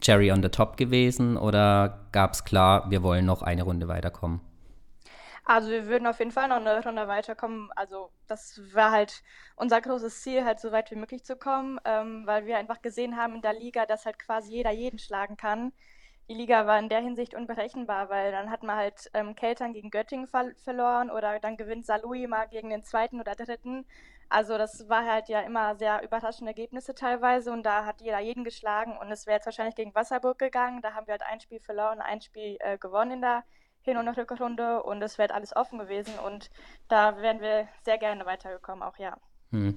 Cherry 0.00 0.30
on 0.30 0.42
the 0.42 0.48
Top 0.48 0.76
gewesen 0.76 1.36
oder 1.36 2.06
gab 2.12 2.32
es 2.32 2.44
klar, 2.44 2.90
wir 2.90 3.02
wollen 3.02 3.26
noch 3.26 3.42
eine 3.42 3.64
Runde 3.64 3.88
weiterkommen? 3.88 4.40
Also 5.44 5.70
wir 5.70 5.86
würden 5.86 6.06
auf 6.06 6.18
jeden 6.18 6.30
Fall 6.30 6.48
noch 6.48 6.56
eine 6.56 6.84
Runde 6.84 7.08
weiterkommen. 7.08 7.70
Also 7.74 8.10
das 8.26 8.60
war 8.74 8.90
halt 8.90 9.22
unser 9.56 9.80
großes 9.80 10.20
Ziel, 10.20 10.44
halt 10.44 10.60
so 10.60 10.72
weit 10.72 10.90
wie 10.90 10.96
möglich 10.96 11.24
zu 11.24 11.36
kommen, 11.36 11.80
ähm, 11.86 12.26
weil 12.26 12.44
wir 12.44 12.58
einfach 12.58 12.82
gesehen 12.82 13.16
haben 13.16 13.36
in 13.36 13.42
der 13.42 13.54
Liga, 13.54 13.86
dass 13.86 14.04
halt 14.04 14.18
quasi 14.18 14.52
jeder 14.52 14.72
jeden 14.72 14.98
schlagen 14.98 15.36
kann. 15.38 15.72
die 16.28 16.34
Liga 16.34 16.66
war 16.66 16.78
in 16.78 16.88
der 16.90 17.00
Hinsicht 17.00 17.34
unberechenbar, 17.34 18.10
weil 18.10 18.32
dann 18.32 18.50
hat 18.50 18.62
man 18.62 18.76
halt 18.76 19.10
ähm, 19.14 19.34
Keltern 19.34 19.72
gegen 19.72 19.90
Göttingen 19.90 20.28
ver 20.28 20.52
verloren 20.64 21.10
oder 21.10 21.40
dann 21.40 21.56
gewinnt 21.56 21.86
Salui 21.86 22.26
mal 22.26 22.46
gegen 22.48 22.70
den 22.70 22.84
zweiten 22.84 23.20
oder 23.20 23.34
dritten. 23.34 23.86
Also 24.28 24.58
das 24.58 24.88
war 24.88 25.06
halt 25.06 25.28
ja 25.28 25.40
immer 25.40 25.76
sehr 25.76 26.02
überraschende 26.02 26.50
Ergebnisse 26.50 26.94
teilweise 26.94 27.50
und 27.50 27.62
da 27.62 27.86
hat 27.86 28.02
jeder 28.02 28.20
jeden 28.20 28.44
geschlagen 28.44 28.96
und 28.98 29.10
es 29.10 29.26
wäre 29.26 29.36
jetzt 29.36 29.46
wahrscheinlich 29.46 29.74
gegen 29.74 29.94
Wasserburg 29.94 30.38
gegangen. 30.38 30.82
Da 30.82 30.94
haben 30.94 31.06
wir 31.06 31.12
halt 31.12 31.22
ein 31.22 31.40
Spiel 31.40 31.60
verloren, 31.60 32.00
ein 32.00 32.20
Spiel 32.20 32.56
äh, 32.60 32.76
gewonnen 32.76 33.12
in 33.12 33.20
der 33.22 33.44
Hin- 33.80 33.96
und 33.96 34.08
Rückrunde 34.08 34.82
und 34.82 35.02
es 35.02 35.16
wäre 35.16 35.32
alles 35.32 35.56
offen 35.56 35.78
gewesen 35.78 36.14
und 36.24 36.50
da 36.88 37.16
wären 37.22 37.40
wir 37.40 37.68
sehr 37.84 37.96
gerne 37.96 38.26
weitergekommen, 38.26 38.82
auch 38.82 38.98
ja. 38.98 39.16
Hm. 39.50 39.74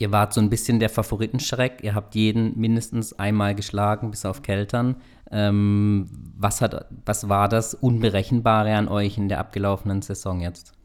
Ihr 0.00 0.12
wart 0.12 0.32
so 0.32 0.40
ein 0.40 0.48
bisschen 0.48 0.78
der 0.78 0.90
Favoritenschreck. 0.90 1.82
Ihr 1.82 1.94
habt 1.94 2.14
jeden 2.14 2.56
mindestens 2.56 3.18
einmal 3.18 3.56
geschlagen, 3.56 4.12
bis 4.12 4.24
auf 4.24 4.42
Keltern. 4.42 5.02
Ähm, 5.32 6.08
was, 6.36 6.60
hat, 6.60 6.86
was 7.04 7.28
war 7.28 7.48
das 7.48 7.74
Unberechenbare 7.74 8.76
an 8.76 8.86
euch 8.86 9.18
in 9.18 9.28
der 9.28 9.40
abgelaufenen 9.40 10.00
Saison 10.00 10.40
jetzt? 10.40 10.77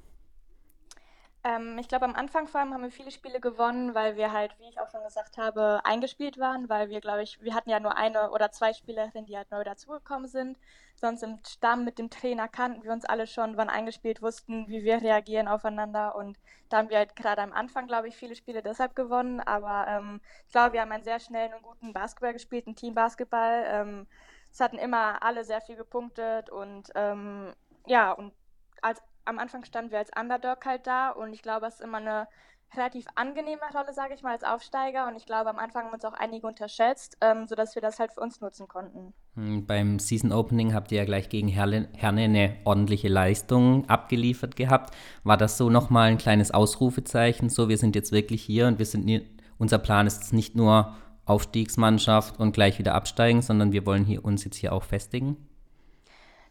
Ähm, 1.45 1.77
ich 1.77 1.89
glaube, 1.89 2.05
am 2.05 2.15
Anfang 2.15 2.47
vor 2.47 2.61
allem 2.61 2.73
haben 2.73 2.83
wir 2.83 2.91
viele 2.91 3.11
Spiele 3.11 3.41
gewonnen, 3.41 3.93
weil 3.93 4.15
wir 4.15 4.31
halt, 4.31 4.57
wie 4.59 4.69
ich 4.69 4.79
auch 4.79 4.89
schon 4.89 5.03
gesagt 5.03 5.37
habe, 5.37 5.81
eingespielt 5.83 6.37
waren, 6.37 6.69
weil 6.69 6.89
wir, 6.89 7.01
glaube 7.01 7.21
ich, 7.23 7.41
wir 7.41 7.53
hatten 7.53 7.69
ja 7.69 7.81
nur 7.81 7.97
eine 7.97 8.31
oder 8.31 8.51
zwei 8.51 8.71
Spielerinnen, 8.71 9.25
die 9.25 9.35
halt 9.35 9.51
neu 9.51 9.63
dazugekommen 9.63 10.29
sind. 10.29 10.57
Sonst 10.95 11.21
im 11.21 11.39
Stamm 11.45 11.83
mit 11.83 11.99
dem 11.99 12.09
Trainer 12.09 12.47
kannten 12.47 12.83
wir 12.83 12.93
uns 12.93 13.03
alle 13.03 13.27
schon, 13.27 13.57
waren 13.57 13.69
eingespielt, 13.69 14.21
wussten, 14.21 14.67
wie 14.69 14.83
wir 14.85 15.01
reagieren 15.01 15.49
aufeinander. 15.49 16.15
Und 16.15 16.39
da 16.69 16.77
haben 16.77 16.89
wir 16.89 16.97
halt 16.97 17.15
gerade 17.17 17.41
am 17.41 17.51
Anfang, 17.51 17.87
glaube 17.87 18.07
ich, 18.07 18.15
viele 18.15 18.35
Spiele 18.35 18.61
deshalb 18.63 18.95
gewonnen. 18.95 19.41
Aber 19.41 19.85
ähm, 19.89 20.21
ich 20.45 20.53
glaube, 20.53 20.73
wir 20.73 20.81
haben 20.81 20.91
einen 20.93 21.03
sehr 21.03 21.19
schnellen 21.19 21.53
und 21.53 21.63
guten 21.63 21.91
Basketball 21.91 22.33
gespielt, 22.33 22.67
einen 22.67 22.77
Teambasketball. 22.77 23.65
Ähm, 23.67 24.07
es 24.49 24.61
hatten 24.61 24.77
immer 24.77 25.21
alle 25.23 25.43
sehr 25.43 25.61
viel 25.61 25.75
gepunktet 25.75 26.49
und 26.49 26.91
ähm, 26.95 27.53
ja, 27.87 28.11
und 28.11 28.33
als 28.81 29.01
am 29.25 29.39
Anfang 29.39 29.63
standen 29.63 29.91
wir 29.91 29.99
als 29.99 30.11
Underdog 30.19 30.65
halt 30.65 30.87
da 30.87 31.11
und 31.11 31.33
ich 31.33 31.41
glaube, 31.41 31.65
es 31.67 31.75
ist 31.75 31.81
immer 31.81 31.97
eine 31.97 32.27
relativ 32.75 33.05
angenehme 33.15 33.61
Rolle, 33.73 33.93
sage 33.93 34.13
ich 34.13 34.23
mal, 34.23 34.31
als 34.31 34.43
Aufsteiger. 34.43 35.07
Und 35.07 35.15
ich 35.15 35.25
glaube, 35.25 35.49
am 35.49 35.59
Anfang 35.59 35.85
haben 35.85 35.93
uns 35.93 36.05
auch 36.05 36.13
einige 36.13 36.47
unterschätzt, 36.47 37.17
ähm, 37.21 37.47
sodass 37.47 37.75
wir 37.75 37.81
das 37.81 37.99
halt 37.99 38.13
für 38.13 38.21
uns 38.21 38.41
nutzen 38.41 38.67
konnten. 38.67 39.13
Hm, 39.35 39.65
beim 39.65 39.99
Season 39.99 40.31
Opening 40.31 40.73
habt 40.73 40.91
ihr 40.91 40.99
ja 40.99 41.05
gleich 41.05 41.29
gegen 41.29 41.47
Herne 41.47 41.89
eine 42.01 42.55
ordentliche 42.65 43.07
Leistung 43.07 43.87
abgeliefert 43.89 44.55
gehabt. 44.55 44.95
War 45.23 45.37
das 45.37 45.57
so 45.57 45.69
nochmal 45.69 46.09
ein 46.09 46.17
kleines 46.17 46.51
Ausrufezeichen? 46.51 47.49
So, 47.49 47.69
wir 47.69 47.77
sind 47.77 47.95
jetzt 47.95 48.11
wirklich 48.11 48.43
hier 48.43 48.67
und 48.67 48.79
wir 48.79 48.85
sind 48.85 49.05
nie, 49.05 49.27
unser 49.57 49.77
Plan 49.77 50.07
ist 50.07 50.33
nicht 50.33 50.55
nur 50.55 50.95
Aufstiegsmannschaft 51.25 52.39
und 52.39 52.53
gleich 52.53 52.79
wieder 52.79 52.95
absteigen, 52.95 53.41
sondern 53.41 53.71
wir 53.71 53.85
wollen 53.85 54.03
hier, 54.03 54.25
uns 54.25 54.43
jetzt 54.43 54.57
hier 54.57 54.73
auch 54.73 54.83
festigen? 54.83 55.37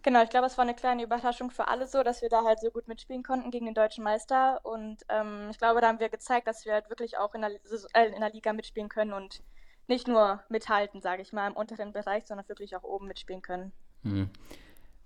Genau, 0.03 0.23
ich 0.23 0.31
glaube, 0.31 0.47
es 0.47 0.59
war 0.59 0.65
eine 0.65 0.75
kleine 0.75 1.05
Überraschung 1.05 1.51
für 1.51 1.69
alle 1.69 1.87
so, 1.87 2.03
dass 2.03 2.23
wir 2.23 2.29
da 2.29 2.43
halt 2.43 2.59
so 2.61 2.71
gut 2.71 2.89
mitspielen 2.89 3.23
konnten 3.23 3.53
gegen 3.53 3.67
den 3.67 3.75
deutschen 3.75 4.03
Meister. 4.03 4.61
Und 4.65 4.99
ähm, 5.09 5.49
ich 5.51 5.59
glaube, 5.59 5.81
da 5.81 5.89
haben 5.89 6.01
wir 6.01 6.09
gezeigt, 6.09 6.49
dass 6.49 6.65
wir 6.65 6.73
halt 6.73 6.91
wirklich 6.91 7.19
auch 7.19 7.35
in 7.35 7.43
der, 7.43 7.53
äh, 7.95 8.09
in 8.09 8.21
der 8.21 8.33
Liga 8.33 8.53
mitspielen 8.53 8.89
können 8.89 9.13
und 9.13 9.43
nicht 9.87 10.09
nur 10.09 10.43
mithalten, 10.49 11.01
sage 11.01 11.23
ich 11.23 11.33
mal, 11.33 11.47
im 11.47 11.57
unteren 11.57 11.93
Bereich, 11.93 12.27
sondern 12.27 12.49
wirklich 12.49 12.75
auch 12.77 12.83
oben 12.83 13.07
mitspielen 13.07 13.43
können. 13.43 13.73
Hm. 14.03 14.31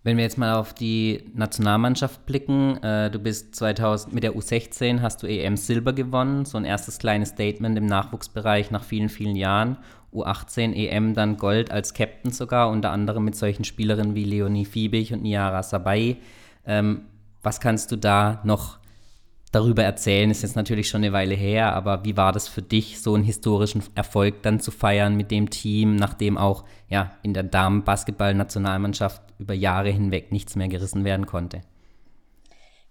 Wenn 0.06 0.18
wir 0.18 0.22
jetzt 0.22 0.38
mal 0.38 0.54
auf 0.54 0.72
die 0.72 1.24
Nationalmannschaft 1.34 2.26
blicken, 2.26 2.80
äh, 2.80 3.10
du 3.10 3.18
bist 3.18 3.56
2000 3.56 4.14
mit 4.14 4.22
der 4.22 4.36
U16 4.36 5.00
hast 5.00 5.20
du 5.20 5.26
EM 5.26 5.56
Silber 5.56 5.92
gewonnen, 5.92 6.44
so 6.44 6.56
ein 6.58 6.64
erstes 6.64 6.98
kleines 6.98 7.30
Statement 7.30 7.76
im 7.76 7.86
Nachwuchsbereich 7.86 8.70
nach 8.70 8.84
vielen, 8.84 9.08
vielen 9.08 9.34
Jahren. 9.34 9.78
U18 10.14 10.74
EM 10.74 11.14
dann 11.14 11.38
Gold 11.38 11.72
als 11.72 11.92
Captain 11.92 12.30
sogar, 12.30 12.70
unter 12.70 12.92
anderem 12.92 13.24
mit 13.24 13.34
solchen 13.34 13.64
Spielerinnen 13.64 14.14
wie 14.14 14.22
Leonie 14.22 14.64
Fiebig 14.64 15.12
und 15.12 15.22
Niara 15.22 15.64
Sabai. 15.64 16.18
Ähm, 16.64 17.06
was 17.42 17.58
kannst 17.58 17.90
du 17.90 17.96
da 17.96 18.40
noch 18.44 18.78
darüber 19.56 19.82
erzählen? 19.82 20.30
Ist 20.30 20.42
jetzt 20.42 20.54
natürlich 20.54 20.88
schon 20.88 21.02
eine 21.02 21.12
Weile 21.12 21.34
her, 21.34 21.72
aber 21.72 22.04
wie 22.04 22.16
war 22.16 22.32
das 22.32 22.46
für 22.46 22.62
dich, 22.62 23.00
so 23.00 23.14
einen 23.14 23.24
historischen 23.24 23.82
Erfolg 23.94 24.42
dann 24.42 24.60
zu 24.60 24.70
feiern 24.70 25.16
mit 25.16 25.30
dem 25.30 25.50
Team, 25.50 25.96
nachdem 25.96 26.36
auch 26.36 26.64
ja, 26.88 27.16
in 27.22 27.34
der 27.34 27.42
Damen-Basketball-Nationalmannschaft 27.42 29.22
über 29.38 29.54
Jahre 29.54 29.90
hinweg 29.90 30.30
nichts 30.30 30.54
mehr 30.56 30.68
gerissen 30.68 31.04
werden 31.04 31.26
konnte? 31.26 31.62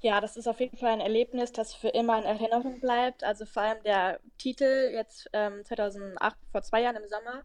Ja, 0.01 0.21
das 0.21 0.37
ist 0.37 0.47
auf 0.47 0.59
jeden 0.59 0.77
Fall 0.77 0.93
ein 0.93 0.99
Erlebnis, 0.99 1.51
das 1.51 1.73
für 1.73 1.89
immer 1.89 2.17
in 2.19 2.25
Erinnerung 2.25 2.79
bleibt. 2.79 3.23
Also 3.23 3.45
vor 3.45 3.63
allem 3.63 3.81
der 3.83 4.19
Titel 4.37 4.91
jetzt 4.93 5.29
ähm, 5.33 5.63
2008, 5.63 6.35
vor 6.51 6.61
zwei 6.61 6.81
Jahren 6.81 6.97
im 6.97 7.07
Sommer 7.07 7.43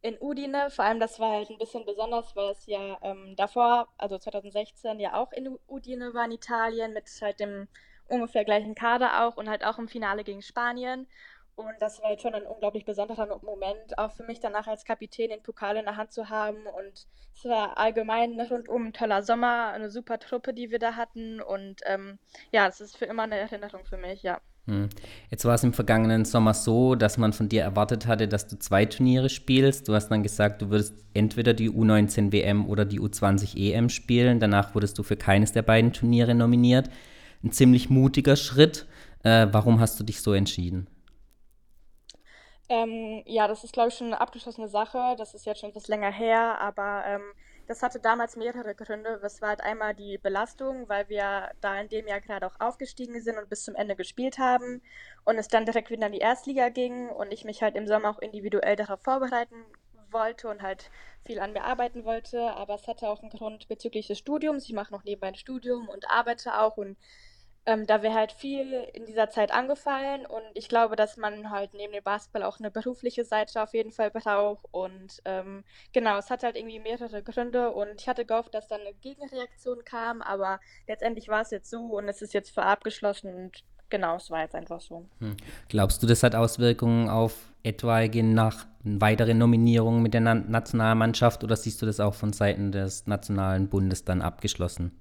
in 0.00 0.16
Udine. 0.20 0.70
Vor 0.70 0.84
allem 0.84 1.00
das 1.00 1.18
war 1.18 1.32
halt 1.32 1.50
ein 1.50 1.58
bisschen 1.58 1.84
besonders, 1.84 2.36
weil 2.36 2.50
es 2.50 2.66
ja 2.66 2.98
ähm, 3.02 3.34
davor, 3.36 3.88
also 3.98 4.18
2016, 4.18 5.00
ja 5.00 5.14
auch 5.14 5.32
in 5.32 5.58
Udine 5.66 6.14
war 6.14 6.24
in 6.26 6.32
Italien 6.32 6.92
mit 6.92 7.04
halt 7.20 7.40
dem 7.40 7.68
ungefähr 8.08 8.44
gleichen 8.44 8.74
Kader 8.74 9.24
auch 9.24 9.36
und 9.36 9.48
halt 9.48 9.64
auch 9.64 9.78
im 9.78 9.88
Finale 9.88 10.24
gegen 10.24 10.42
Spanien. 10.42 11.06
Und 11.58 11.74
das 11.80 12.00
war 12.00 12.10
halt 12.10 12.22
schon 12.22 12.34
ein 12.34 12.46
unglaublich 12.46 12.84
besonderer 12.84 13.40
Moment, 13.42 13.98
auch 13.98 14.12
für 14.12 14.22
mich 14.22 14.38
danach 14.38 14.68
als 14.68 14.84
Kapitän 14.84 15.30
den 15.30 15.42
Pokal 15.42 15.76
in 15.76 15.86
der 15.86 15.96
Hand 15.96 16.12
zu 16.12 16.28
haben. 16.28 16.58
Und 16.66 17.06
es 17.34 17.44
war 17.44 17.76
allgemein 17.76 18.40
rundum 18.40 18.86
ein 18.86 18.92
toller 18.92 19.24
Sommer, 19.24 19.72
eine 19.72 19.90
super 19.90 20.20
Truppe, 20.20 20.54
die 20.54 20.70
wir 20.70 20.78
da 20.78 20.94
hatten. 20.94 21.40
Und 21.40 21.80
ähm, 21.86 22.20
ja, 22.52 22.68
es 22.68 22.80
ist 22.80 22.96
für 22.96 23.06
immer 23.06 23.24
eine 23.24 23.38
Erinnerung 23.38 23.84
für 23.86 23.96
mich, 23.96 24.22
ja. 24.22 24.40
Hm. 24.68 24.88
Jetzt 25.30 25.44
war 25.46 25.54
es 25.56 25.64
im 25.64 25.72
vergangenen 25.72 26.24
Sommer 26.24 26.54
so, 26.54 26.94
dass 26.94 27.18
man 27.18 27.32
von 27.32 27.48
dir 27.48 27.62
erwartet 27.62 28.06
hatte, 28.06 28.28
dass 28.28 28.46
du 28.46 28.56
zwei 28.58 28.84
Turniere 28.84 29.28
spielst. 29.28 29.88
Du 29.88 29.94
hast 29.94 30.10
dann 30.10 30.22
gesagt, 30.22 30.62
du 30.62 30.70
würdest 30.70 30.94
entweder 31.12 31.54
die 31.54 31.70
U19 31.70 32.30
WM 32.30 32.68
oder 32.68 32.84
die 32.84 33.00
U20 33.00 33.56
EM 33.56 33.88
spielen. 33.88 34.38
Danach 34.38 34.76
wurdest 34.76 34.96
du 34.96 35.02
für 35.02 35.16
keines 35.16 35.50
der 35.50 35.62
beiden 35.62 35.92
Turniere 35.92 36.36
nominiert. 36.36 36.88
Ein 37.42 37.52
ziemlich 37.52 37.90
mutiger 37.90 38.36
Schritt. 38.36 38.86
Äh, 39.22 39.46
warum 39.52 39.80
hast 39.80 39.98
du 40.00 40.04
dich 40.04 40.22
so 40.22 40.32
entschieden? 40.32 40.88
Ähm, 42.68 43.22
ja, 43.26 43.48
das 43.48 43.64
ist, 43.64 43.72
glaube 43.72 43.88
ich, 43.88 43.94
schon 43.94 44.08
eine 44.08 44.20
abgeschlossene 44.20 44.68
Sache. 44.68 45.14
Das 45.16 45.34
ist 45.34 45.46
jetzt 45.46 45.60
schon 45.60 45.70
etwas 45.70 45.88
länger 45.88 46.12
her, 46.12 46.60
aber 46.60 47.04
ähm, 47.06 47.22
das 47.66 47.82
hatte 47.82 48.00
damals 48.00 48.36
mehrere 48.36 48.74
Gründe. 48.74 49.18
Das 49.22 49.40
war 49.40 49.50
halt 49.50 49.60
einmal 49.62 49.94
die 49.94 50.18
Belastung, 50.18 50.88
weil 50.88 51.08
wir 51.08 51.50
da 51.60 51.80
in 51.80 51.88
dem 51.88 52.06
Jahr 52.06 52.20
gerade 52.20 52.46
auch 52.46 52.60
aufgestiegen 52.60 53.20
sind 53.22 53.38
und 53.38 53.48
bis 53.48 53.64
zum 53.64 53.74
Ende 53.74 53.96
gespielt 53.96 54.38
haben 54.38 54.82
und 55.24 55.36
es 55.38 55.48
dann 55.48 55.64
direkt 55.64 55.90
wieder 55.90 56.06
in 56.06 56.12
die 56.12 56.18
Erstliga 56.18 56.68
ging 56.70 57.08
und 57.08 57.32
ich 57.32 57.44
mich 57.44 57.62
halt 57.62 57.76
im 57.76 57.86
Sommer 57.86 58.10
auch 58.10 58.18
individuell 58.18 58.76
darauf 58.76 59.00
vorbereiten 59.02 59.56
wollte 60.10 60.48
und 60.48 60.62
halt 60.62 60.90
viel 61.26 61.40
an 61.40 61.52
mir 61.52 61.64
arbeiten 61.64 62.04
wollte. 62.04 62.40
Aber 62.54 62.74
es 62.74 62.86
hatte 62.86 63.08
auch 63.08 63.20
einen 63.20 63.30
Grund 63.30 63.68
bezüglich 63.68 64.06
des 64.06 64.18
Studiums. 64.18 64.64
Ich 64.64 64.72
mache 64.72 64.92
noch 64.92 65.04
nebenbei 65.04 65.28
ein 65.28 65.34
Studium 65.34 65.88
und 65.88 66.10
arbeite 66.10 66.58
auch 66.60 66.76
und 66.76 66.96
ähm, 67.66 67.86
da 67.86 68.02
wäre 68.02 68.14
halt 68.14 68.32
viel 68.32 68.72
in 68.94 69.06
dieser 69.06 69.30
Zeit 69.30 69.52
angefallen 69.52 70.24
und 70.26 70.42
ich 70.54 70.68
glaube, 70.68 70.96
dass 70.96 71.16
man 71.16 71.50
halt 71.50 71.74
neben 71.74 71.92
dem 71.92 72.02
Basketball 72.02 72.42
auch 72.42 72.58
eine 72.58 72.70
berufliche 72.70 73.24
Seite 73.24 73.62
auf 73.62 73.74
jeden 73.74 73.92
Fall 73.92 74.10
braucht 74.10 74.64
und 74.70 75.20
ähm, 75.24 75.64
genau, 75.92 76.18
es 76.18 76.30
hat 76.30 76.42
halt 76.42 76.56
irgendwie 76.56 76.80
mehrere 76.80 77.22
Gründe 77.22 77.70
und 77.72 78.00
ich 78.00 78.08
hatte 78.08 78.24
gehofft, 78.24 78.54
dass 78.54 78.68
dann 78.68 78.80
eine 78.80 78.94
Gegenreaktion 78.94 79.84
kam, 79.84 80.22
aber 80.22 80.60
letztendlich 80.86 81.28
war 81.28 81.42
es 81.42 81.50
jetzt 81.50 81.70
so 81.70 81.80
und 81.80 82.08
es 82.08 82.22
ist 82.22 82.34
jetzt 82.34 82.54
für 82.54 82.62
abgeschlossen 82.62 83.34
und 83.34 83.64
genau, 83.90 84.16
es 84.16 84.30
war 84.30 84.42
jetzt 84.42 84.54
einfach 84.54 84.80
so. 84.80 85.06
Hm. 85.20 85.36
Glaubst 85.68 86.02
du, 86.02 86.06
das 86.06 86.22
hat 86.22 86.34
Auswirkungen 86.34 87.08
auf 87.08 87.52
etwaige 87.62 88.22
nach 88.22 88.66
weitere 88.82 89.34
Nominierungen 89.34 90.02
mit 90.02 90.14
der 90.14 90.20
Na 90.20 90.34
Nationalmannschaft 90.34 91.44
oder 91.44 91.56
siehst 91.56 91.82
du 91.82 91.86
das 91.86 92.00
auch 92.00 92.14
von 92.14 92.32
Seiten 92.32 92.72
des 92.72 93.06
Nationalen 93.06 93.68
Bundes 93.68 94.04
dann 94.04 94.22
abgeschlossen? 94.22 94.92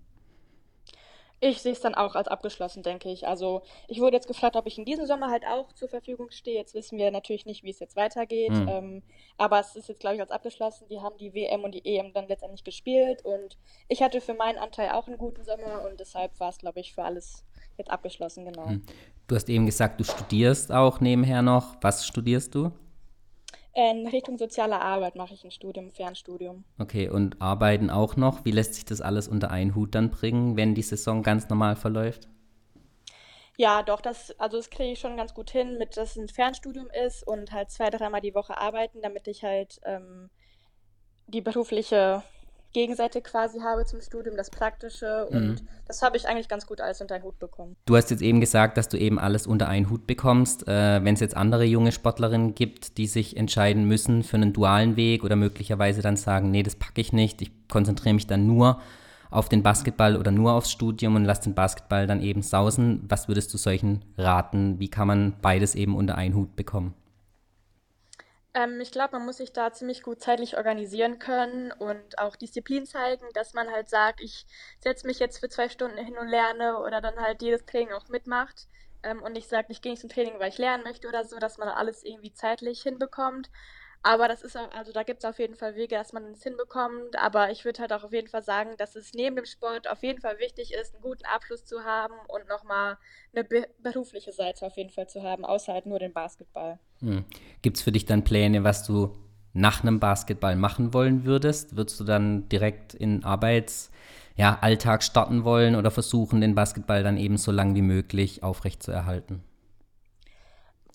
Ich 1.40 1.62
sehe 1.62 1.72
es 1.72 1.82
dann 1.82 1.94
auch 1.94 2.16
als 2.16 2.28
abgeschlossen, 2.28 2.82
denke 2.82 3.12
ich. 3.12 3.28
Also 3.28 3.62
ich 3.88 4.00
wurde 4.00 4.16
jetzt 4.16 4.28
gefragt, 4.28 4.56
ob 4.56 4.66
ich 4.66 4.78
in 4.78 4.86
diesem 4.86 5.06
Sommer 5.06 5.30
halt 5.30 5.46
auch 5.46 5.72
zur 5.74 5.88
Verfügung 5.88 6.32
stehe. 6.32 6.58
Jetzt 6.58 6.74
wissen 6.74 6.98
wir 6.98 7.12
natürlich 7.12 7.46
nicht, 7.46 7.64
wie 7.64 7.70
es 7.70 7.80
jetzt 7.80 7.96
weitergeht. 7.96 8.52
Mhm. 8.52 8.68
Ähm, 8.68 9.04
aber 9.38 9.60
es 9.60 9.76
ist 9.76 9.88
jetzt, 9.88 10.00
glaube 10.00 10.16
ich, 10.16 10.22
als 10.22 10.32
abgeschlossen. 10.32 10.88
Die 10.90 11.00
haben 11.00 11.18
die 11.18 11.34
WM 11.34 11.64
und 11.64 11.76
die 11.76 11.86
EM 11.86 12.12
dann 12.14 12.28
letztendlich 12.28 12.64
gespielt. 12.64 13.24
Und 13.24 13.58
ich 13.88 14.02
hatte 14.02 14.20
für 14.20 14.34
meinen 14.34 14.58
Anteil 14.58 14.90
auch 14.90 15.08
einen 15.08 15.18
guten 15.18 15.44
Sommer 15.44 15.86
und 15.88 16.00
deshalb 16.00 16.40
war 16.40 16.50
es, 16.50 16.58
glaube 16.58 16.80
ich, 16.80 16.94
für 16.94 17.04
alles 17.04 17.46
jetzt 17.78 17.92
abgeschlossen, 17.92 18.46
genau. 18.46 18.66
Mhm. 18.66 18.84
Du 19.28 19.36
hast 19.36 19.48
eben 19.50 19.66
gesagt, 19.66 20.00
du 20.00 20.06
studierst 20.06 20.72
auch 20.72 21.02
nebenher 21.02 21.42
noch. 21.42 21.76
Was 21.82 22.08
studierst 22.08 22.56
du? 22.56 22.72
In 23.78 24.08
Richtung 24.08 24.40
soziale 24.40 24.82
Arbeit 24.82 25.16
mache 25.16 25.36
ich 25.36 25.44
ein 25.44 25.52
Studium, 25.52 25.92
Fernstudium. 25.92 26.64
Okay, 26.80 27.10
und 27.10 27.40
arbeiten 27.40 27.92
auch 27.92 28.16
noch? 28.16 28.44
Wie 28.44 28.50
lässt 28.50 28.74
sich 28.74 28.86
das 28.86 29.02
alles 29.02 29.28
unter 29.28 29.52
einen 29.52 29.76
Hut 29.76 29.94
dann 29.94 30.10
bringen, 30.10 30.58
wenn 30.58 30.74
die 30.74 30.82
Saison 30.82 31.22
ganz 31.22 31.48
normal 31.48 31.76
verläuft? 31.76 32.28
Ja, 33.56 33.84
doch, 33.84 34.02
das, 34.02 34.32
also 34.40 34.58
das 34.58 34.72
kriege 34.72 34.94
ich 34.94 35.00
schon 35.00 35.16
ganz 35.16 35.36
gut 35.36 35.52
hin, 35.52 35.78
mit 35.78 35.96
dass 35.96 36.16
es 36.16 36.18
ein 36.18 36.28
Fernstudium 36.28 36.88
ist 37.06 37.22
und 37.22 37.52
halt 37.52 37.70
zwei, 37.70 37.92
dreimal 37.92 38.22
die 38.22 38.34
Woche 38.34 38.58
arbeiten, 38.58 39.04
damit 39.04 39.28
ich 39.28 39.44
halt 39.44 39.80
ähm, 39.86 40.32
die 41.28 41.42
berufliche 41.42 42.24
Gegenseite 42.78 43.22
quasi 43.22 43.60
habe 43.62 43.86
zum 43.86 44.02
Studium, 44.02 44.38
das 44.38 44.52
Praktische. 44.52 45.26
Und 45.26 45.48
mhm. 45.48 45.68
das 45.88 46.04
habe 46.04 46.16
ich 46.16 46.28
eigentlich 46.28 46.48
ganz 46.48 46.68
gut 46.68 46.80
alles 46.80 47.02
unter 47.02 47.16
einen 47.16 47.24
Hut 47.24 47.40
bekommen. 47.40 47.76
Du 47.88 47.96
hast 47.96 48.12
jetzt 48.12 48.22
eben 48.22 48.40
gesagt, 48.40 48.78
dass 48.78 48.88
du 48.88 49.00
eben 49.00 49.18
alles 49.18 49.48
unter 49.48 49.68
einen 49.68 49.90
Hut 49.90 50.06
bekommst. 50.06 50.68
Äh, 50.68 51.04
Wenn 51.04 51.16
es 51.16 51.20
jetzt 51.20 51.36
andere 51.36 51.64
junge 51.64 51.92
Sportlerinnen 51.92 52.54
gibt, 52.54 53.00
die 53.00 53.08
sich 53.08 53.36
entscheiden 53.36 53.86
müssen 53.86 54.22
für 54.22 54.38
einen 54.38 54.54
dualen 54.54 54.96
Weg 54.96 55.24
oder 55.24 55.36
möglicherweise 55.36 56.04
dann 56.04 56.18
sagen, 56.18 56.52
nee, 56.52 56.62
das 56.62 56.76
packe 56.76 57.02
ich 57.02 57.14
nicht, 57.14 57.42
ich 57.42 57.52
konzentriere 57.68 58.14
mich 58.14 58.28
dann 58.28 58.46
nur 58.46 58.80
auf 59.32 59.50
den 59.50 59.64
Basketball 59.64 60.16
oder 60.16 60.30
nur 60.30 60.54
aufs 60.54 60.72
Studium 60.72 61.16
und 61.16 61.26
lass 61.26 61.42
den 61.42 61.56
Basketball 61.56 62.06
dann 62.06 62.22
eben 62.22 62.44
sausen. 62.44 63.06
Was 63.10 63.28
würdest 63.28 63.52
du 63.56 63.58
solchen 63.58 64.06
raten? 64.20 64.80
Wie 64.80 64.90
kann 64.90 65.08
man 65.08 65.34
beides 65.42 65.74
eben 65.74 65.96
unter 65.96 66.16
einen 66.16 66.36
Hut 66.36 66.56
bekommen? 66.56 66.94
Ähm, 68.58 68.82
ich 68.82 68.92
glaube, 68.92 69.18
man 69.18 69.26
muss 69.26 69.38
sich 69.38 69.54
da 69.54 69.72
ziemlich 69.72 70.02
gut 70.02 70.20
zeitlich 70.20 70.58
organisieren 70.58 71.20
können 71.20 71.72
und 71.72 72.18
auch 72.18 72.36
Disziplin 72.36 72.88
zeigen, 72.88 73.28
dass 73.34 73.54
man 73.54 73.72
halt 73.72 73.88
sagt, 73.88 74.20
ich 74.20 74.48
setze 74.80 75.06
mich 75.06 75.20
jetzt 75.20 75.38
für 75.40 75.48
zwei 75.50 75.70
Stunden 75.70 75.98
hin 75.98 76.18
und 76.18 76.28
lerne 76.28 76.80
oder 76.80 77.00
dann 77.00 77.18
halt 77.22 77.44
jedes 77.44 77.66
Training 77.66 77.94
auch 77.94 78.08
mitmacht 78.10 78.68
ähm, 79.04 79.22
und 79.22 79.34
nicht 79.34 79.48
sagt, 79.48 79.70
ich 79.70 79.82
gehe 79.84 79.92
nicht 79.92 80.02
zum 80.02 80.10
Training, 80.10 80.40
weil 80.40 80.50
ich 80.50 80.58
lernen 80.58 80.84
möchte 80.84 81.08
oder 81.08 81.24
so, 81.24 81.38
dass 81.38 81.60
man 81.60 81.68
alles 81.70 82.04
irgendwie 82.04 82.34
zeitlich 82.34 82.82
hinbekommt. 82.82 83.52
Aber 84.02 84.28
das 84.28 84.42
ist 84.42 84.58
auch, 84.58 84.72
also 84.72 84.92
da 84.92 85.04
gibt 85.04 85.24
es 85.24 85.30
auf 85.30 85.38
jeden 85.38 85.56
Fall 85.56 85.76
Wege, 85.76 85.96
dass 85.96 86.14
man 86.14 86.32
es 86.32 86.42
hinbekommt. 86.44 87.16
Aber 87.20 87.52
ich 87.52 87.64
würde 87.66 87.82
halt 87.82 87.94
auch 87.94 88.04
auf 88.04 88.14
jeden 88.14 88.28
Fall 88.30 88.44
sagen, 88.44 88.76
dass 88.78 88.96
es 88.96 89.14
neben 89.14 89.36
dem 89.36 89.46
Sport 89.46 89.88
auf 89.88 90.02
jeden 90.02 90.22
Fall 90.22 90.40
wichtig 90.40 90.74
ist, 90.74 90.96
einen 90.96 91.04
guten 91.04 91.26
Abschluss 91.26 91.66
zu 91.66 91.84
haben 91.84 92.16
und 92.28 92.48
nochmal 92.48 92.98
eine 93.34 93.44
be 93.44 93.68
berufliche 93.80 94.32
Seite 94.34 94.66
auf 94.66 94.78
jeden 94.78 94.92
Fall 94.92 95.08
zu 95.08 95.22
haben, 95.24 95.46
außer 95.46 95.74
halt 95.74 95.86
nur 95.86 96.00
den 96.00 96.14
Basketball. 96.14 96.80
Hm. 97.02 97.26
Gibt 97.62 97.78
es 97.78 97.84
für 97.84 97.92
dich 97.92 98.06
dann 98.06 98.24
Pläne, 98.24 98.64
was 98.64 98.86
du 98.86 99.16
nach 99.54 99.82
einem 99.82 100.00
Basketball 100.00 100.56
machen 100.56 100.94
wollen 100.94 101.26
würdest? 101.26 101.76
Würdest 101.76 102.00
du 102.00 102.04
dann 102.04 102.48
direkt 102.50 102.94
in 102.94 103.24
Arbeits, 103.24 103.92
ja, 104.36 104.60
Alltag 104.62 105.04
starten 105.04 105.44
wollen 105.44 105.76
oder 105.76 105.92
versuchen, 105.92 106.42
den 106.42 106.56
Basketball 106.56 107.04
dann 107.04 107.18
eben 107.18 107.38
so 107.38 107.52
lang 107.52 107.76
wie 107.76 107.82
möglich 107.82 108.44
aufrechtzuerhalten? 108.44 109.44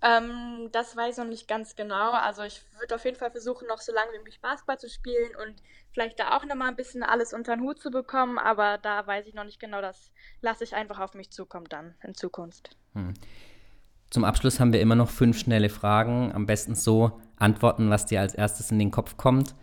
Ähm, 0.02 0.68
das 0.72 0.96
weiß 0.96 1.16
ich 1.16 1.22
noch 1.22 1.30
nicht 1.30 1.46
ganz 1.46 1.76
genau. 1.76 2.10
Also 2.10 2.42
ich 2.42 2.62
würde 2.78 2.96
auf 2.96 3.04
jeden 3.04 3.16
Fall 3.16 3.30
versuchen, 3.30 3.68
noch 3.68 3.78
so 3.78 3.92
lange 3.92 4.12
wie 4.12 4.18
möglich 4.18 4.40
Basketball 4.40 4.78
zu 4.78 4.88
spielen 4.88 5.30
und 5.36 5.62
vielleicht 5.92 6.18
da 6.18 6.36
auch 6.36 6.44
nochmal 6.44 6.68
ein 6.68 6.76
bisschen 6.76 7.04
alles 7.04 7.32
unter 7.32 7.54
den 7.56 7.62
Hut 7.62 7.80
zu 7.80 7.90
bekommen, 7.90 8.38
aber 8.38 8.78
da 8.78 9.06
weiß 9.06 9.26
ich 9.28 9.34
noch 9.34 9.44
nicht 9.44 9.60
genau. 9.60 9.80
Das 9.80 10.10
lasse 10.40 10.64
ich 10.64 10.74
einfach 10.74 10.98
auf 10.98 11.14
mich 11.14 11.30
zukommen 11.30 11.66
dann 11.68 11.94
in 12.02 12.14
Zukunft. 12.14 12.76
Hm. 12.94 13.14
Zum 14.12 14.24
Abschluss 14.24 14.60
haben 14.60 14.74
wir 14.74 14.80
immer 14.82 14.94
noch 14.94 15.08
fünf 15.08 15.38
schnelle 15.38 15.70
Fragen. 15.70 16.32
Am 16.34 16.44
besten 16.44 16.74
so 16.74 17.18
antworten, 17.36 17.88
was 17.88 18.04
dir 18.04 18.20
als 18.20 18.34
erstes 18.34 18.70
in 18.70 18.78
den 18.78 18.90
Kopf 18.90 19.16
kommt. 19.16 19.54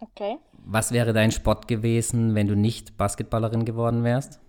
Okay. 0.00 0.38
Was 0.52 0.90
wäre 0.90 1.12
dein 1.12 1.32
Sport 1.32 1.68
gewesen, 1.68 2.34
wenn 2.34 2.48
du 2.48 2.56
nicht 2.56 2.96
Basketballerin 2.96 3.66
geworden 3.66 4.04
wärst? 4.04 4.40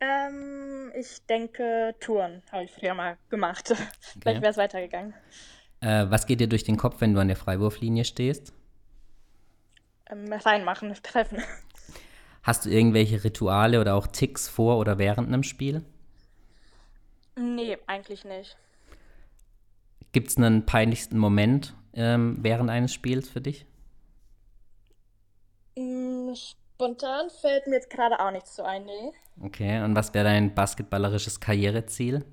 Ähm, 0.00 0.90
ich 0.98 1.24
denke 1.26 1.94
Touren 2.00 2.42
habe 2.50 2.64
ich 2.64 2.72
früher 2.72 2.94
mal 2.94 3.16
gemacht. 3.28 3.70
Okay. 4.10 4.18
Vielleicht 4.22 4.42
wäre 4.42 4.50
es 4.50 4.56
weitergegangen. 4.56 5.14
Äh, 5.80 6.06
was 6.08 6.26
geht 6.26 6.40
dir 6.40 6.48
durch 6.48 6.64
den 6.64 6.76
Kopf, 6.76 7.00
wenn 7.00 7.14
du 7.14 7.20
an 7.20 7.28
der 7.28 7.36
Freiwurflinie 7.36 8.04
stehst? 8.04 8.52
Ähm, 10.10 10.32
reinmachen, 10.32 10.92
treffen. 11.04 11.38
Hast 12.42 12.66
du 12.66 12.70
irgendwelche 12.70 13.22
Rituale 13.22 13.80
oder 13.80 13.94
auch 13.94 14.08
Ticks 14.08 14.48
vor 14.48 14.78
oder 14.78 14.98
während 14.98 15.28
einem 15.28 15.44
Spiel? 15.44 15.84
Eigentlich 18.00 18.24
nicht. 18.24 18.56
Gibt 20.12 20.28
es 20.28 20.38
einen 20.38 20.64
peinlichsten 20.64 21.18
Moment 21.18 21.74
ähm, 21.92 22.38
während 22.40 22.70
eines 22.70 22.94
Spiels 22.94 23.28
für 23.28 23.42
dich? 23.42 23.66
Mm, 25.76 26.32
Spontan 26.34 27.28
fällt 27.28 27.66
mir 27.66 27.74
jetzt 27.74 27.90
gerade 27.90 28.18
auch 28.18 28.30
nichts 28.30 28.54
zu 28.54 28.64
ein, 28.64 28.86
nee. 28.86 29.12
Okay, 29.42 29.82
und 29.82 29.94
was 29.94 30.14
wäre 30.14 30.24
dein 30.24 30.54
basketballerisches 30.54 31.40
Karriereziel? 31.40 32.24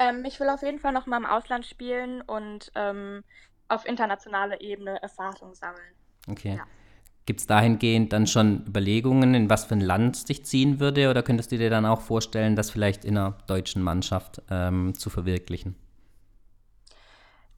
Ähm, 0.00 0.24
ich 0.24 0.40
will 0.40 0.48
auf 0.48 0.62
jeden 0.62 0.80
Fall 0.80 0.92
noch 0.92 1.06
mal 1.06 1.18
im 1.18 1.26
Ausland 1.26 1.64
spielen 1.64 2.22
und 2.22 2.72
ähm, 2.74 3.22
auf 3.68 3.86
internationaler 3.86 4.60
Ebene 4.60 5.00
Erfahrung 5.00 5.54
sammeln. 5.54 5.94
Okay. 6.28 6.56
Ja. 6.56 6.66
Gibt 7.24 7.40
es 7.40 7.46
dahingehend 7.46 8.12
dann 8.12 8.26
schon 8.26 8.66
Überlegungen, 8.66 9.34
in 9.34 9.48
was 9.48 9.64
für 9.64 9.74
ein 9.74 9.80
Land 9.80 10.28
dich 10.28 10.44
ziehen 10.44 10.80
würde? 10.80 11.08
Oder 11.08 11.22
könntest 11.22 11.52
du 11.52 11.58
dir 11.58 11.70
dann 11.70 11.86
auch 11.86 12.00
vorstellen, 12.00 12.56
das 12.56 12.70
vielleicht 12.70 13.04
in 13.04 13.16
einer 13.16 13.38
deutschen 13.46 13.82
Mannschaft 13.82 14.42
ähm, 14.50 14.94
zu 14.98 15.08
verwirklichen? 15.08 15.76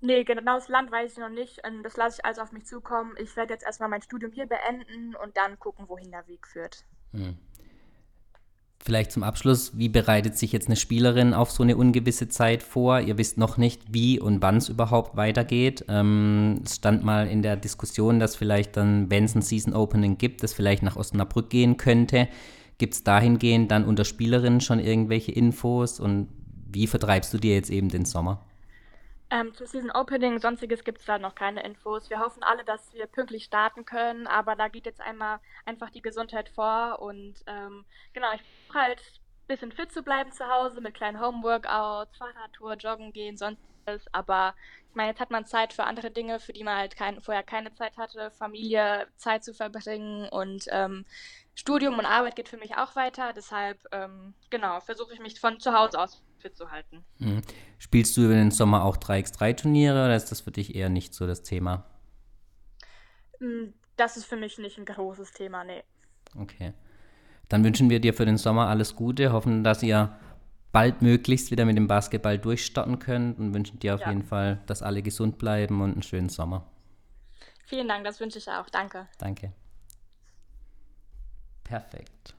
Nee, 0.00 0.24
genau 0.24 0.56
das 0.56 0.68
Land 0.68 0.92
weiß 0.92 1.12
ich 1.12 1.18
noch 1.18 1.30
nicht. 1.30 1.62
Das 1.82 1.96
lasse 1.96 2.18
ich 2.18 2.24
also 2.26 2.42
auf 2.42 2.52
mich 2.52 2.66
zukommen. 2.66 3.14
Ich 3.18 3.34
werde 3.36 3.54
jetzt 3.54 3.64
erstmal 3.64 3.88
mein 3.88 4.02
Studium 4.02 4.32
hier 4.32 4.46
beenden 4.46 5.16
und 5.16 5.34
dann 5.38 5.58
gucken, 5.58 5.88
wohin 5.88 6.10
der 6.10 6.28
Weg 6.28 6.46
führt. 6.46 6.84
Hm. 7.12 7.38
Vielleicht 8.86 9.12
zum 9.12 9.22
Abschluss, 9.22 9.78
wie 9.78 9.88
bereitet 9.88 10.36
sich 10.36 10.52
jetzt 10.52 10.66
eine 10.66 10.76
Spielerin 10.76 11.32
auf 11.32 11.50
so 11.50 11.62
eine 11.62 11.74
ungewisse 11.74 12.28
Zeit 12.28 12.62
vor? 12.62 13.00
Ihr 13.00 13.16
wisst 13.16 13.38
noch 13.38 13.56
nicht, 13.56 13.80
wie 13.88 14.20
und 14.20 14.42
wann 14.42 14.58
es 14.58 14.68
überhaupt 14.68 15.16
weitergeht. 15.16 15.86
Ähm, 15.88 16.60
es 16.62 16.76
stand 16.76 17.02
mal 17.02 17.26
in 17.26 17.40
der 17.40 17.56
Diskussion, 17.56 18.20
dass 18.20 18.36
vielleicht 18.36 18.76
dann, 18.76 19.08
wenn 19.08 19.24
es 19.24 19.34
ein 19.34 19.40
Season 19.40 19.72
Opening 19.72 20.18
gibt, 20.18 20.44
es 20.44 20.52
vielleicht 20.52 20.82
nach 20.82 20.96
Osnabrück 20.96 21.48
gehen 21.48 21.78
könnte. 21.78 22.28
Gibt 22.76 22.92
es 22.92 23.04
dahingehend 23.04 23.70
dann 23.70 23.86
unter 23.86 24.04
Spielerinnen 24.04 24.60
schon 24.60 24.80
irgendwelche 24.80 25.32
Infos 25.32 25.98
und 25.98 26.28
wie 26.70 26.86
vertreibst 26.86 27.32
du 27.32 27.38
dir 27.38 27.54
jetzt 27.54 27.70
eben 27.70 27.88
den 27.88 28.04
Sommer? 28.04 28.44
Ähm, 29.30 29.54
zum 29.54 29.66
Season 29.66 29.90
Opening, 29.90 30.38
sonstiges 30.38 30.84
gibt 30.84 30.98
es 30.98 31.06
da 31.06 31.18
noch 31.18 31.34
keine 31.34 31.62
Infos. 31.64 32.10
Wir 32.10 32.20
hoffen 32.20 32.42
alle, 32.42 32.64
dass 32.64 32.92
wir 32.92 33.06
pünktlich 33.06 33.44
starten 33.44 33.84
können, 33.84 34.26
aber 34.26 34.54
da 34.54 34.68
geht 34.68 34.86
jetzt 34.86 35.00
einmal 35.00 35.40
einfach 35.64 35.90
die 35.90 36.02
Gesundheit 36.02 36.48
vor 36.50 37.00
und 37.00 37.34
ähm, 37.46 37.84
genau, 38.12 38.28
ich 38.34 38.42
versuche 38.42 38.78
halt 38.78 39.00
ein 39.00 39.46
bisschen 39.48 39.72
fit 39.72 39.92
zu 39.92 40.02
bleiben 40.02 40.30
zu 40.30 40.46
Hause 40.48 40.80
mit 40.80 40.94
kleinen 40.94 41.20
Homeworkouts, 41.20 42.16
Fahrradtour, 42.16 42.74
Joggen 42.74 43.12
gehen, 43.12 43.36
sonstiges, 43.36 44.06
aber 44.12 44.54
ich 44.90 44.94
meine, 44.94 45.10
jetzt 45.10 45.20
hat 45.20 45.30
man 45.30 45.46
Zeit 45.46 45.72
für 45.72 45.84
andere 45.84 46.10
Dinge, 46.10 46.38
für 46.38 46.52
die 46.52 46.62
man 46.62 46.76
halt 46.76 46.94
kein, 46.94 47.20
vorher 47.20 47.42
keine 47.42 47.72
Zeit 47.74 47.96
hatte, 47.96 48.30
Familie, 48.30 49.08
Zeit 49.16 49.42
zu 49.42 49.54
verbringen 49.54 50.28
und 50.28 50.66
ähm, 50.70 51.06
Studium 51.54 51.98
und 51.98 52.06
Arbeit 52.06 52.36
geht 52.36 52.48
für 52.48 52.58
mich 52.58 52.76
auch 52.76 52.94
weiter, 52.94 53.32
deshalb 53.32 53.78
ähm, 53.90 54.34
genau, 54.50 54.80
versuche 54.80 55.14
ich 55.14 55.20
mich 55.20 55.40
von 55.40 55.58
zu 55.60 55.72
Hause 55.72 55.98
aus 55.98 56.22
fit 56.44 56.56
zu 56.56 56.70
halten. 56.70 57.04
Mhm. 57.18 57.40
Spielst 57.78 58.16
du 58.16 58.24
über 58.24 58.34
den 58.34 58.50
Sommer 58.50 58.84
auch 58.84 58.98
3x3-Turniere 58.98 60.04
oder 60.04 60.14
ist 60.14 60.30
das 60.30 60.42
für 60.42 60.50
dich 60.50 60.74
eher 60.74 60.90
nicht 60.90 61.14
so 61.14 61.26
das 61.26 61.42
Thema? 61.42 61.84
Mm, 63.40 63.72
das 63.96 64.16
ist 64.16 64.26
für 64.26 64.36
mich 64.36 64.58
nicht 64.58 64.78
ein 64.78 64.84
großes 64.84 65.32
Thema, 65.32 65.64
nee. 65.64 65.82
Okay. 66.38 66.74
Dann 67.48 67.64
wünschen 67.64 67.88
wir 67.88 68.00
dir 68.00 68.12
für 68.12 68.26
den 68.26 68.36
Sommer 68.36 68.68
alles 68.68 68.94
Gute, 68.94 69.32
hoffen, 69.32 69.64
dass 69.64 69.82
ihr 69.82 70.16
baldmöglichst 70.72 71.50
wieder 71.50 71.64
mit 71.64 71.76
dem 71.76 71.86
Basketball 71.86 72.38
durchstarten 72.38 72.98
könnt 72.98 73.38
und 73.38 73.54
wünschen 73.54 73.78
dir 73.78 73.94
auf 73.94 74.00
ja. 74.00 74.10
jeden 74.10 74.24
Fall, 74.24 74.60
dass 74.66 74.82
alle 74.82 75.02
gesund 75.02 75.38
bleiben 75.38 75.80
und 75.80 75.92
einen 75.92 76.02
schönen 76.02 76.28
Sommer. 76.28 76.66
Vielen 77.64 77.88
Dank, 77.88 78.04
das 78.04 78.20
wünsche 78.20 78.38
ich 78.38 78.48
auch. 78.48 78.68
Danke. 78.68 79.08
Danke. 79.18 79.52
Perfekt. 81.62 82.34